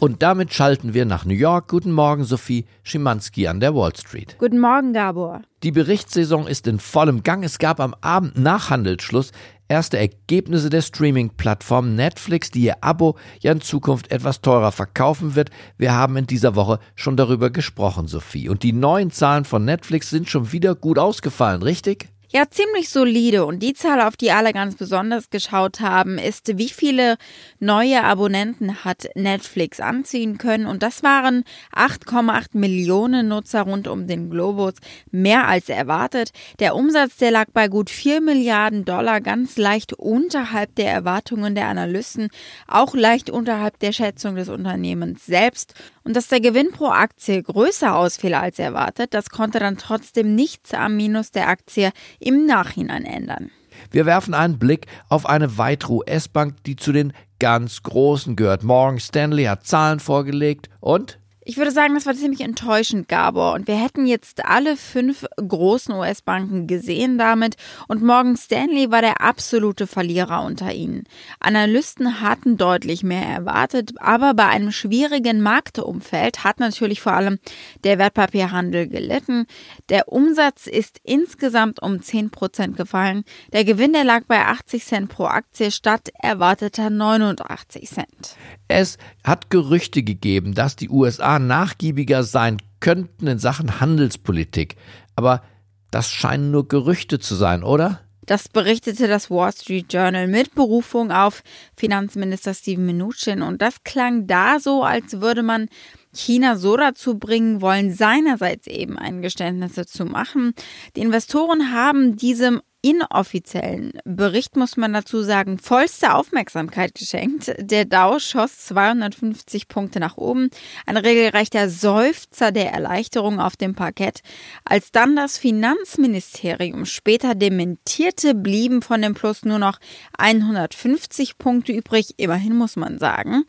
Und 0.00 0.22
damit 0.22 0.54
schalten 0.54 0.94
wir 0.94 1.04
nach 1.04 1.24
New 1.24 1.34
York. 1.34 1.68
Guten 1.68 1.90
Morgen, 1.90 2.22
Sophie 2.22 2.66
Schimanski 2.84 3.48
an 3.48 3.58
der 3.58 3.74
Wall 3.74 3.90
Street. 3.96 4.36
Guten 4.38 4.60
Morgen, 4.60 4.92
Gabor. 4.92 5.42
Die 5.64 5.72
Berichtssaison 5.72 6.46
ist 6.46 6.68
in 6.68 6.78
vollem 6.78 7.24
Gang. 7.24 7.42
Es 7.42 7.58
gab 7.58 7.80
am 7.80 7.96
Abend 8.00 8.38
nach 8.38 8.70
Handelsschluss 8.70 9.32
erste 9.66 9.98
Ergebnisse 9.98 10.70
der 10.70 10.82
Streaming-Plattform 10.82 11.96
Netflix, 11.96 12.50
die 12.50 12.62
ihr 12.62 12.82
Abo 12.82 13.16
ja 13.40 13.52
in 13.52 13.60
Zukunft 13.60 14.10
etwas 14.10 14.40
teurer 14.40 14.72
verkaufen 14.72 15.34
wird. 15.34 15.50
Wir 15.76 15.92
haben 15.92 16.16
in 16.16 16.26
dieser 16.26 16.54
Woche 16.54 16.78
schon 16.94 17.16
darüber 17.16 17.50
gesprochen, 17.50 18.06
Sophie. 18.06 18.48
Und 18.48 18.62
die 18.62 18.72
neuen 18.72 19.10
Zahlen 19.10 19.44
von 19.44 19.64
Netflix 19.64 20.10
sind 20.10 20.28
schon 20.28 20.52
wieder 20.52 20.74
gut 20.74 20.98
ausgefallen, 20.98 21.62
richtig? 21.62 22.08
Ja, 22.30 22.44
ziemlich 22.50 22.90
solide. 22.90 23.46
Und 23.46 23.60
die 23.60 23.72
Zahl, 23.72 24.02
auf 24.02 24.14
die 24.14 24.32
alle 24.32 24.52
ganz 24.52 24.76
besonders 24.76 25.30
geschaut 25.30 25.80
haben, 25.80 26.18
ist, 26.18 26.58
wie 26.58 26.68
viele 26.68 27.16
neue 27.58 28.04
Abonnenten 28.04 28.84
hat 28.84 29.08
Netflix 29.14 29.80
anziehen 29.80 30.36
können. 30.36 30.66
Und 30.66 30.82
das 30.82 31.02
waren 31.02 31.44
8,8 31.74 32.48
Millionen 32.52 33.28
Nutzer 33.28 33.62
rund 33.62 33.88
um 33.88 34.06
den 34.06 34.28
Globus. 34.28 34.74
Mehr 35.10 35.48
als 35.48 35.70
erwartet. 35.70 36.32
Der 36.58 36.74
Umsatz, 36.74 37.16
der 37.16 37.30
lag 37.30 37.46
bei 37.54 37.68
gut 37.68 37.88
4 37.88 38.20
Milliarden 38.20 38.84
Dollar, 38.84 39.22
ganz 39.22 39.56
leicht 39.56 39.94
unterhalb 39.94 40.74
der 40.74 40.92
Erwartungen 40.92 41.54
der 41.54 41.68
Analysten, 41.68 42.28
auch 42.66 42.94
leicht 42.94 43.30
unterhalb 43.30 43.78
der 43.78 43.92
Schätzung 43.92 44.34
des 44.34 44.50
Unternehmens 44.50 45.24
selbst. 45.24 45.72
Und 46.04 46.14
dass 46.14 46.28
der 46.28 46.40
Gewinn 46.40 46.72
pro 46.72 46.88
Aktie 46.88 47.42
größer 47.42 47.94
ausfiel 47.94 48.34
als 48.34 48.58
erwartet, 48.58 49.14
das 49.14 49.30
konnte 49.30 49.58
dann 49.58 49.78
trotzdem 49.78 50.34
nichts 50.34 50.74
am 50.74 50.96
Minus 50.96 51.30
der 51.30 51.48
Aktie 51.48 51.90
im 52.18 52.46
Nachhinein 52.46 53.04
ändern. 53.04 53.50
Wir 53.90 54.06
werfen 54.06 54.34
einen 54.34 54.58
Blick 54.58 54.86
auf 55.08 55.26
eine 55.26 55.58
weitere 55.58 55.92
US-Bank, 55.94 56.62
die 56.64 56.76
zu 56.76 56.92
den 56.92 57.12
ganz 57.38 57.82
Großen 57.82 58.36
gehört. 58.36 58.64
Morgan 58.64 58.98
Stanley 58.98 59.44
hat 59.44 59.66
Zahlen 59.66 60.00
vorgelegt 60.00 60.68
und 60.80 61.18
ich 61.48 61.56
würde 61.56 61.70
sagen, 61.70 61.94
das 61.94 62.04
war 62.04 62.14
ziemlich 62.14 62.42
enttäuschend, 62.42 63.08
Gabor. 63.08 63.54
Und 63.54 63.68
wir 63.68 63.82
hätten 63.82 64.04
jetzt 64.04 64.44
alle 64.44 64.76
fünf 64.76 65.24
großen 65.36 65.94
US-Banken 65.94 66.66
gesehen 66.66 67.16
damit. 67.16 67.56
Und 67.86 68.02
Morgan 68.02 68.36
Stanley 68.36 68.90
war 68.90 69.00
der 69.00 69.22
absolute 69.22 69.86
Verlierer 69.86 70.44
unter 70.44 70.74
ihnen. 70.74 71.04
Analysten 71.40 72.20
hatten 72.20 72.58
deutlich 72.58 73.02
mehr 73.02 73.26
erwartet, 73.26 73.94
aber 73.96 74.34
bei 74.34 74.44
einem 74.44 74.72
schwierigen 74.72 75.40
Marktumfeld 75.40 76.44
hat 76.44 76.60
natürlich 76.60 77.00
vor 77.00 77.14
allem 77.14 77.38
der 77.82 77.98
Wertpapierhandel 77.98 78.86
gelitten. 78.86 79.46
Der 79.88 80.12
Umsatz 80.12 80.66
ist 80.66 81.00
insgesamt 81.02 81.80
um 81.80 82.02
10 82.02 82.28
Prozent 82.28 82.76
gefallen. 82.76 83.24
Der 83.54 83.64
Gewinn, 83.64 83.94
der 83.94 84.04
lag 84.04 84.24
bei 84.28 84.44
80 84.44 84.84
Cent 84.84 85.08
pro 85.08 85.24
Aktie 85.24 85.70
statt 85.70 86.10
erwarteter 86.20 86.90
89 86.90 87.88
Cent. 87.88 88.36
Es 88.68 88.98
hat 89.24 89.50
Gerüchte 89.50 90.02
gegeben, 90.02 90.54
dass 90.54 90.76
die 90.76 90.90
USA 90.90 91.38
nachgiebiger 91.38 92.22
sein 92.22 92.58
könnten 92.80 93.26
in 93.26 93.38
Sachen 93.38 93.80
Handelspolitik. 93.80 94.76
Aber 95.16 95.42
das 95.90 96.10
scheinen 96.10 96.50
nur 96.50 96.68
Gerüchte 96.68 97.18
zu 97.18 97.34
sein, 97.34 97.64
oder? 97.64 98.00
Das 98.28 98.46
berichtete 98.46 99.08
das 99.08 99.30
Wall 99.30 99.52
Street 99.52 99.90
Journal 99.90 100.28
mit 100.28 100.54
Berufung 100.54 101.10
auf 101.10 101.42
Finanzminister 101.74 102.52
Steven 102.52 102.84
Mnuchin. 102.84 103.40
Und 103.40 103.62
das 103.62 103.82
klang 103.84 104.26
da 104.26 104.60
so, 104.60 104.84
als 104.84 105.22
würde 105.22 105.42
man 105.42 105.68
China 106.14 106.56
so 106.56 106.76
dazu 106.76 107.18
bringen 107.18 107.62
wollen, 107.62 107.90
seinerseits 107.90 108.66
eben 108.66 108.98
Eingeständnisse 108.98 109.86
zu 109.86 110.04
machen. 110.04 110.52
Die 110.94 111.00
Investoren 111.00 111.72
haben 111.72 112.16
diesem 112.16 112.60
inoffiziellen 112.82 113.92
Bericht, 114.04 114.56
muss 114.56 114.76
man 114.76 114.92
dazu 114.92 115.22
sagen, 115.22 115.58
vollste 115.58 116.14
Aufmerksamkeit 116.14 116.94
geschenkt. 116.94 117.52
Der 117.58 117.84
Dow 117.84 118.18
schoss 118.20 118.58
250 118.66 119.68
Punkte 119.68 119.98
nach 120.00 120.16
oben, 120.16 120.50
ein 120.86 120.96
regelrechter 120.96 121.68
Seufzer 121.68 122.52
der 122.52 122.72
Erleichterung 122.72 123.40
auf 123.40 123.56
dem 123.56 123.74
Parkett. 123.74 124.20
Als 124.64 124.92
dann 124.92 125.16
das 125.16 125.38
Finanzministerium 125.38 126.84
später 126.84 127.34
dementierte, 127.34 128.34
blieben 128.34 128.82
von 128.82 129.02
dem 129.02 129.14
Plus 129.14 129.44
nur 129.44 129.58
noch 129.58 129.78
150 130.18 131.38
Punkte 131.38 131.72
übrig, 131.72 132.14
immerhin 132.18 132.56
muss 132.56 132.76
man 132.76 132.98
sagen. 132.98 133.44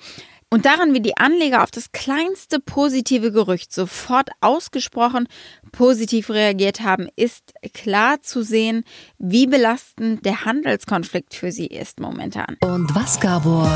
Und 0.52 0.66
daran, 0.66 0.96
wie 0.96 1.00
die 1.00 1.16
Anleger 1.16 1.62
auf 1.62 1.70
das 1.70 1.92
kleinste 1.92 2.60
positive 2.60 3.32
Gerücht 3.32 3.72
sofort 3.72 4.30
ausgesprochen 4.42 5.28
positiv 5.72 6.32
reagiert 6.32 6.82
haben, 6.82 7.08
ist 7.16 7.54
klar 7.76 8.24
zu 8.24 8.42
sehen, 8.42 8.84
wie 9.20 9.46
belastend 9.46 10.26
der 10.26 10.46
Handelskonflikt 10.46 11.36
für 11.36 11.52
sie 11.52 11.68
ist 11.68 12.00
momentan. 12.00 12.58
Und 12.62 12.96
was, 12.96 13.20
Gabor, 13.20 13.70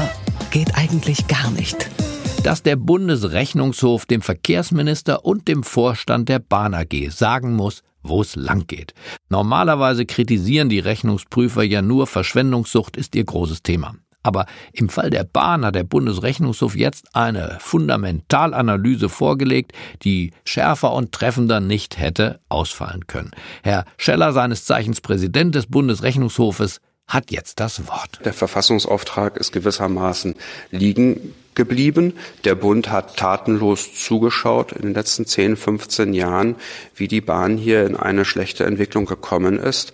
geht 0.49 0.73
eigentlich 0.75 1.27
gar 1.27 1.51
nicht? 1.51 1.91
Dass 2.43 2.63
der 2.63 2.75
Bundesrechnungshof 2.75 4.07
dem 4.07 4.23
Verkehrsminister 4.23 5.25
und 5.25 5.47
dem 5.47 5.61
Vorstand 5.61 6.27
der 6.27 6.39
Bahn 6.39 6.73
AG 6.73 7.11
sagen 7.11 7.53
muss, 7.53 7.83
wo 8.01 8.21
es 8.21 8.35
lang 8.35 8.65
geht. 8.65 8.95
Normalerweise 9.29 10.07
kritisieren 10.07 10.69
die 10.69 10.79
Rechnungsprüfer 10.79 11.61
ja 11.61 11.83
nur, 11.83 12.07
Verschwendungssucht 12.07 12.97
ist 12.97 13.13
ihr 13.15 13.25
großes 13.25 13.61
Thema. 13.61 13.93
Aber 14.23 14.45
im 14.71 14.89
Fall 14.89 15.09
der 15.09 15.25
Bahn 15.25 15.65
hat 15.65 15.75
der 15.75 15.83
Bundesrechnungshof 15.83 16.75
jetzt 16.75 17.13
eine 17.13 17.57
Fundamentalanalyse 17.59 19.09
vorgelegt, 19.09 19.73
die 20.03 20.31
schärfer 20.45 20.93
und 20.93 21.11
treffender 21.11 21.59
nicht 21.59 21.99
hätte 21.99 22.39
ausfallen 22.49 23.05
können. 23.07 23.31
Herr 23.63 23.85
Scheller, 23.97 24.33
seines 24.33 24.65
Zeichens 24.65 25.01
Präsident 25.01 25.53
des 25.55 25.67
Bundesrechnungshofes, 25.67 26.79
hat 27.07 27.31
jetzt 27.31 27.59
das 27.59 27.87
Wort. 27.87 28.19
Der 28.23 28.33
Verfassungsauftrag 28.33 29.37
ist 29.37 29.51
gewissermaßen 29.51 30.35
liegen 30.71 31.33
geblieben. 31.55 32.13
Der 32.43 32.55
Bund 32.55 32.89
hat 32.89 33.17
tatenlos 33.17 33.93
zugeschaut 33.93 34.71
in 34.71 34.83
den 34.83 34.93
letzten 34.93 35.25
10, 35.25 35.55
15 35.57 36.13
Jahren, 36.13 36.55
wie 36.95 37.07
die 37.07 37.21
Bahn 37.21 37.57
hier 37.57 37.85
in 37.85 37.95
eine 37.95 38.25
schlechte 38.25 38.65
Entwicklung 38.65 39.05
gekommen 39.05 39.59
ist 39.59 39.93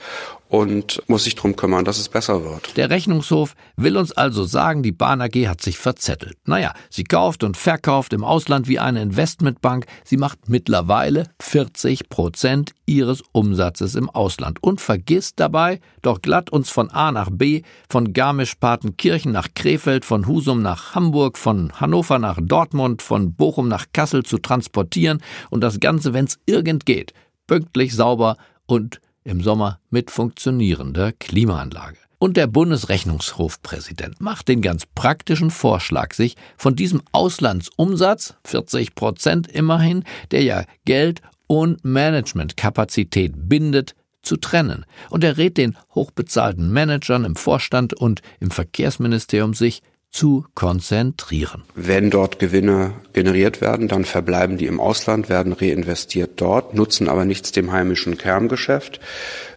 und 0.50 1.04
muss 1.08 1.24
sich 1.24 1.36
drum 1.36 1.56
kümmern, 1.56 1.86
dass 1.86 2.00
es 2.00 2.10
besser 2.10 2.44
wird. 2.44 2.76
Der 2.76 2.90
Rechnungshof 2.90 3.54
will 3.78 3.96
uns 3.96 4.12
also 4.12 4.44
sagen, 4.44 4.82
die 4.82 4.92
Bahn 4.92 5.22
AG 5.22 5.48
hat 5.48 5.62
sich 5.62 5.78
verzettelt. 5.78 6.38
Naja, 6.46 6.74
sie 6.90 7.04
kauft 7.04 7.44
und 7.44 7.56
verkauft 7.56 8.14
im 8.14 8.24
Ausland 8.24 8.68
wie 8.68 8.80
eine 8.80 9.02
Investmentbank. 9.02 9.86
Sie 10.04 10.18
macht 10.18 10.50
mittlerweile 10.50 11.30
40 11.40 12.10
Prozent 12.10 12.72
ihres 12.88 13.22
Umsatzes 13.32 13.94
im 13.94 14.10
Ausland 14.10 14.62
und 14.62 14.82
vergisst 14.82 15.40
dabei 15.40 15.80
doch 16.02 16.22
glatt 16.22 16.50
uns 16.50 16.72
von 16.72 16.90
A 16.90 17.12
nach 17.12 17.30
B, 17.32 17.62
von 17.88 18.14
Garmisch-Partenkirchen 18.14 19.32
nach 19.32 19.50
Krefeld, 19.54 20.04
von 20.04 20.26
Husum 20.28 20.64
nach 20.64 20.96
Hamburg, 20.96 21.38
von 21.50 21.72
Hannover 21.82 22.20
nach 22.20 22.38
Dortmund, 22.40 23.02
von 23.02 23.34
Bochum 23.34 23.70
nach 23.70 23.88
Kassel 23.92 24.22
zu 24.22 24.38
transportieren 24.38 25.20
und 25.50 25.62
das 25.62 25.80
Ganze, 25.80 26.14
wenn's 26.14 26.38
irgend 26.46 26.86
geht, 26.86 27.12
pünktlich, 27.48 27.96
sauber 27.96 28.38
und 28.68 29.02
im 29.24 29.42
Sommer 29.42 29.80
mit 29.90 30.12
funktionierender 30.12 31.12
Klimaanlage. 31.14 31.98
Und 32.20 32.38
der 32.38 32.46
Bundesrechnungshofpräsident 32.46 34.22
macht 34.22 34.48
den 34.48 34.62
ganz 34.62 34.86
praktischen 34.86 35.50
Vorschlag, 35.50 36.14
sich 36.14 36.36
von 36.56 36.76
diesem 36.76 37.02
Auslandsumsatz, 37.14 38.36
40 38.46 38.94
Prozent 38.94 39.48
immerhin, 39.48 40.04
der 40.30 40.44
ja 40.44 40.66
Geld 40.86 41.24
und 41.48 41.84
Managementkapazität 41.84 43.34
bindet, 43.36 43.96
zu 44.22 44.38
trennen. 44.38 44.86
Und 45.10 45.24
er 45.24 45.38
rät 45.38 45.58
den 45.58 45.76
hochbezahlten 45.96 46.72
Managern 46.72 47.26
im 47.26 47.36
Vorstand 47.36 47.96
und 47.96 48.22
im 48.40 48.52
Verkehrsministerium, 48.52 49.56
sich 49.56 49.82
zu 50.12 50.46
konzentrieren. 50.56 51.64
Wenn 51.76 52.10
dort 52.10 52.40
Gewinne 52.40 52.94
generiert 53.14 53.62
werden, 53.62 53.88
dann 53.88 54.06
verbleiben 54.06 54.58
die 54.58 54.66
im 54.66 54.80
Ausland, 54.80 55.30
werden 55.30 55.54
reinvestiert 55.54 56.42
dort, 56.42 56.74
nutzen 56.74 57.08
aber 57.08 57.26
nichts 57.26 57.52
dem 57.52 57.72
heimischen 57.72 58.18
Kerngeschäft. 58.18 59.00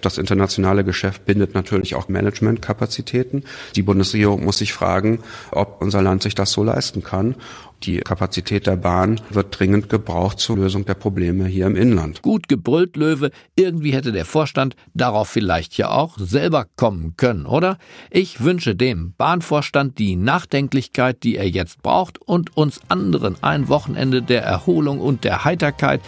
Das 0.02 0.18
internationale 0.18 0.84
Geschäft 0.84 1.24
bindet 1.24 1.54
natürlich 1.54 1.94
auch 1.94 2.08
Managementkapazitäten. 2.08 3.44
Die 3.76 3.82
Bundesregierung 3.82 4.44
muss 4.44 4.58
sich 4.58 4.72
fragen, 4.72 5.20
ob 5.50 5.80
unser 5.80 6.02
Land 6.02 6.22
sich 6.22 6.34
das 6.34 6.52
so 6.52 6.62
leisten 6.62 7.02
kann 7.02 7.36
Die 7.84 7.98
Kapazität 7.98 8.66
der 8.66 8.76
Bahn 8.76 9.20
wird 9.30 9.58
dringend 9.58 9.88
gebraucht 9.88 10.38
zur 10.38 10.56
Lösung 10.56 10.84
der 10.84 10.94
Probleme 10.94 11.46
hier 11.46 11.66
im 11.66 11.74
Inland. 11.74 12.22
Gut 12.22 12.48
gebrüllt, 12.48 12.96
Löwe. 12.96 13.30
Irgendwie 13.56 13.92
hätte 13.92 14.12
der 14.12 14.24
Vorstand 14.24 14.76
darauf 14.94 15.28
vielleicht 15.28 15.76
ja 15.76 15.90
auch 15.90 16.16
selber 16.18 16.66
kommen 16.76 17.14
können, 17.16 17.44
oder? 17.44 17.78
Ich 18.10 18.42
wünsche 18.42 18.76
dem 18.76 19.14
Bahnvorstand 19.16 19.98
die 19.98 20.14
Nachdenklichkeit, 20.14 21.24
die 21.24 21.36
er 21.36 21.48
jetzt 21.48 21.82
braucht 21.82 22.20
und 22.20 22.56
uns 22.56 22.80
anderen 22.88 23.36
ein 23.42 23.68
Wochenende 23.68 24.22
der 24.22 24.44
Erholung 24.44 25.00
und 25.00 25.24
der 25.24 25.44
Heiterkeit. 25.44 26.00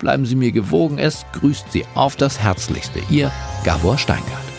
Bleiben 0.00 0.26
Sie 0.26 0.34
mir 0.34 0.50
gewogen, 0.50 0.98
es 0.98 1.24
grüßt 1.32 1.70
Sie 1.70 1.84
auf 1.94 2.16
das 2.16 2.40
Herzlichste. 2.40 3.00
Ihr 3.10 3.30
Gabor 3.64 3.98
Steingart. 3.98 4.49